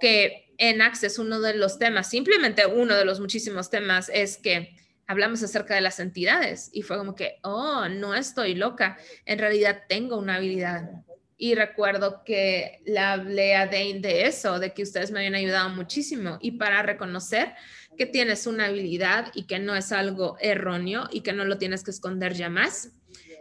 que 0.00 0.54
en 0.56 0.80
Access 0.80 1.18
uno 1.18 1.42
de 1.42 1.52
los 1.52 1.78
temas, 1.78 2.08
simplemente 2.08 2.64
uno 2.64 2.94
de 2.94 3.04
los 3.04 3.20
muchísimos 3.20 3.68
temas 3.68 4.10
es 4.14 4.38
que 4.38 4.74
hablamos 5.06 5.42
acerca 5.42 5.74
de 5.74 5.82
las 5.82 6.00
entidades. 6.00 6.70
Y 6.72 6.80
fue 6.80 6.96
como 6.96 7.14
que, 7.14 7.38
oh, 7.42 7.86
no 7.90 8.14
estoy 8.14 8.54
loca, 8.54 8.96
en 9.26 9.40
realidad 9.40 9.82
tengo 9.90 10.16
una 10.16 10.36
habilidad. 10.36 10.88
Y 11.36 11.54
recuerdo 11.54 12.24
que 12.24 12.80
le 12.86 12.98
hablé 12.98 13.56
a 13.56 13.66
Dane 13.66 14.00
de 14.00 14.24
eso, 14.24 14.58
de 14.58 14.72
que 14.72 14.82
ustedes 14.82 15.10
me 15.10 15.18
habían 15.18 15.34
ayudado 15.34 15.68
muchísimo. 15.68 16.38
Y 16.40 16.52
para 16.52 16.82
reconocer 16.82 17.52
que 17.96 18.06
tienes 18.06 18.46
una 18.46 18.66
habilidad 18.66 19.32
y 19.34 19.44
que 19.44 19.58
no 19.58 19.74
es 19.74 19.92
algo 19.92 20.36
erróneo 20.40 21.08
y 21.10 21.22
que 21.22 21.32
no 21.32 21.44
lo 21.44 21.58
tienes 21.58 21.82
que 21.82 21.90
esconder 21.90 22.34
ya 22.34 22.48
más. 22.48 22.92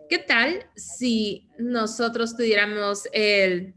¿Qué 0.09 0.19
tal 0.19 0.67
si 0.75 1.49
nosotros 1.57 2.37
tuviéramos 2.37 3.07
el, 3.11 3.73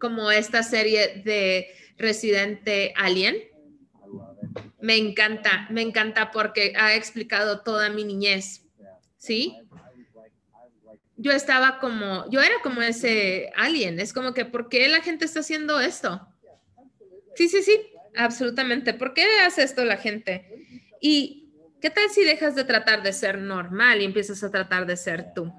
como 0.00 0.30
esta 0.30 0.62
serie 0.62 1.22
de 1.24 1.68
Residente 1.96 2.92
Alien? 2.96 3.36
Me 4.80 4.96
encanta, 4.96 5.68
me 5.70 5.82
encanta 5.82 6.32
porque 6.32 6.72
ha 6.76 6.94
explicado 6.94 7.60
toda 7.60 7.88
mi 7.88 8.04
niñez, 8.04 8.64
¿sí? 9.16 9.56
Yo 11.16 11.30
estaba 11.30 11.78
como, 11.78 12.28
yo 12.30 12.40
era 12.40 12.56
como 12.64 12.82
ese 12.82 13.52
alien, 13.54 14.00
es 14.00 14.12
como 14.12 14.34
que, 14.34 14.44
¿por 14.44 14.68
qué 14.68 14.88
la 14.88 15.00
gente 15.00 15.24
está 15.24 15.38
haciendo 15.40 15.78
esto? 15.78 16.26
Sí, 17.36 17.48
sí, 17.48 17.62
sí, 17.62 17.91
Absolutamente. 18.16 18.94
¿Por 18.94 19.14
qué 19.14 19.24
hace 19.46 19.62
esto 19.62 19.84
la 19.84 19.96
gente? 19.96 20.82
¿Y 21.00 21.50
qué 21.80 21.90
tal 21.90 22.10
si 22.10 22.24
dejas 22.24 22.54
de 22.54 22.64
tratar 22.64 23.02
de 23.02 23.12
ser 23.12 23.38
normal 23.38 24.00
y 24.00 24.04
empiezas 24.04 24.42
a 24.44 24.50
tratar 24.50 24.86
de 24.86 24.96
ser 24.96 25.32
tú? 25.34 25.52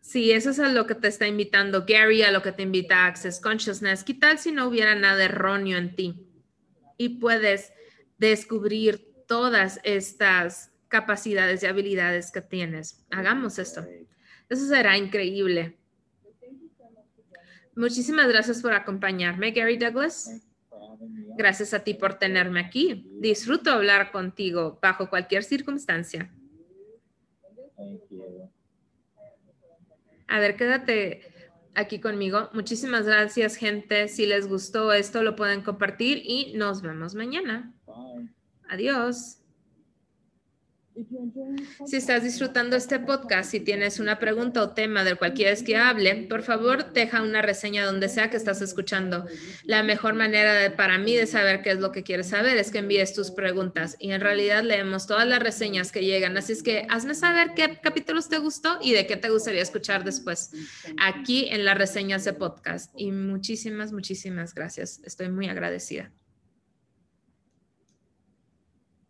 Sí, 0.00 0.32
eso 0.32 0.50
es 0.50 0.58
a 0.58 0.70
lo 0.70 0.86
que 0.86 0.94
te 0.94 1.08
está 1.08 1.26
invitando 1.26 1.84
Gary, 1.86 2.22
a 2.22 2.30
lo 2.30 2.42
que 2.42 2.52
te 2.52 2.62
invita 2.62 3.06
Access 3.06 3.40
Consciousness. 3.40 4.04
¿Qué 4.04 4.14
tal 4.14 4.38
si 4.38 4.52
no 4.52 4.66
hubiera 4.66 4.94
nada 4.94 5.24
erróneo 5.24 5.76
en 5.76 5.94
ti? 5.94 6.26
Y 6.96 7.20
puedes 7.20 7.72
descubrir 8.16 9.24
todas 9.26 9.80
estas 9.84 10.72
capacidades 10.88 11.62
y 11.62 11.66
habilidades 11.66 12.32
que 12.32 12.40
tienes. 12.40 13.04
Hagamos 13.10 13.58
esto. 13.58 13.86
Eso 14.48 14.66
será 14.66 14.96
increíble. 14.96 15.76
Muchísimas 17.76 18.26
gracias 18.28 18.62
por 18.62 18.72
acompañarme, 18.72 19.50
Gary 19.50 19.76
Douglas. 19.76 20.47
Gracias 21.36 21.74
a 21.74 21.84
ti 21.84 21.94
por 21.94 22.14
tenerme 22.14 22.60
aquí. 22.60 23.06
Disfruto 23.20 23.70
hablar 23.70 24.10
contigo 24.10 24.78
bajo 24.82 25.08
cualquier 25.08 25.44
circunstancia. 25.44 26.32
A 30.26 30.40
ver, 30.40 30.56
quédate 30.56 31.22
aquí 31.74 32.00
conmigo. 32.00 32.50
Muchísimas 32.52 33.06
gracias, 33.06 33.56
gente. 33.56 34.08
Si 34.08 34.26
les 34.26 34.48
gustó 34.48 34.92
esto, 34.92 35.22
lo 35.22 35.36
pueden 35.36 35.62
compartir 35.62 36.22
y 36.24 36.52
nos 36.54 36.82
vemos 36.82 37.14
mañana. 37.14 37.72
Adiós. 38.68 39.37
Si 41.86 41.96
estás 41.96 42.22
disfrutando 42.22 42.76
este 42.76 42.98
podcast, 42.98 43.50
si 43.50 43.60
tienes 43.60 44.00
una 44.00 44.18
pregunta 44.18 44.62
o 44.62 44.70
tema 44.70 45.04
del 45.04 45.16
cual 45.18 45.34
quieres 45.34 45.62
que 45.62 45.76
hable, 45.76 46.26
por 46.28 46.42
favor 46.42 46.92
deja 46.92 47.22
una 47.22 47.42
reseña 47.42 47.84
donde 47.84 48.08
sea 48.08 48.30
que 48.30 48.36
estás 48.36 48.60
escuchando. 48.62 49.26
La 49.64 49.82
mejor 49.82 50.14
manera 50.14 50.76
para 50.76 50.98
mí 50.98 51.14
de 51.14 51.26
saber 51.26 51.62
qué 51.62 51.70
es 51.70 51.78
lo 51.78 51.92
que 51.92 52.02
quieres 52.02 52.28
saber 52.28 52.56
es 52.56 52.70
que 52.70 52.78
envíes 52.78 53.14
tus 53.14 53.30
preguntas 53.30 53.96
y 53.98 54.10
en 54.12 54.20
realidad 54.20 54.62
leemos 54.62 55.06
todas 55.06 55.26
las 55.26 55.42
reseñas 55.42 55.92
que 55.92 56.04
llegan. 56.04 56.36
Así 56.36 56.52
es 56.52 56.62
que 56.62 56.86
hazme 56.88 57.14
saber 57.14 57.52
qué 57.54 57.78
capítulos 57.82 58.28
te 58.28 58.38
gustó 58.38 58.78
y 58.82 58.92
de 58.92 59.06
qué 59.06 59.16
te 59.16 59.30
gustaría 59.30 59.62
escuchar 59.62 60.04
después 60.04 60.50
aquí 61.00 61.48
en 61.50 61.64
las 61.64 61.78
reseñas 61.78 62.24
de 62.24 62.32
podcast. 62.32 62.92
Y 62.96 63.12
muchísimas, 63.12 63.92
muchísimas 63.92 64.54
gracias. 64.54 65.00
Estoy 65.04 65.28
muy 65.28 65.48
agradecida. 65.48 66.10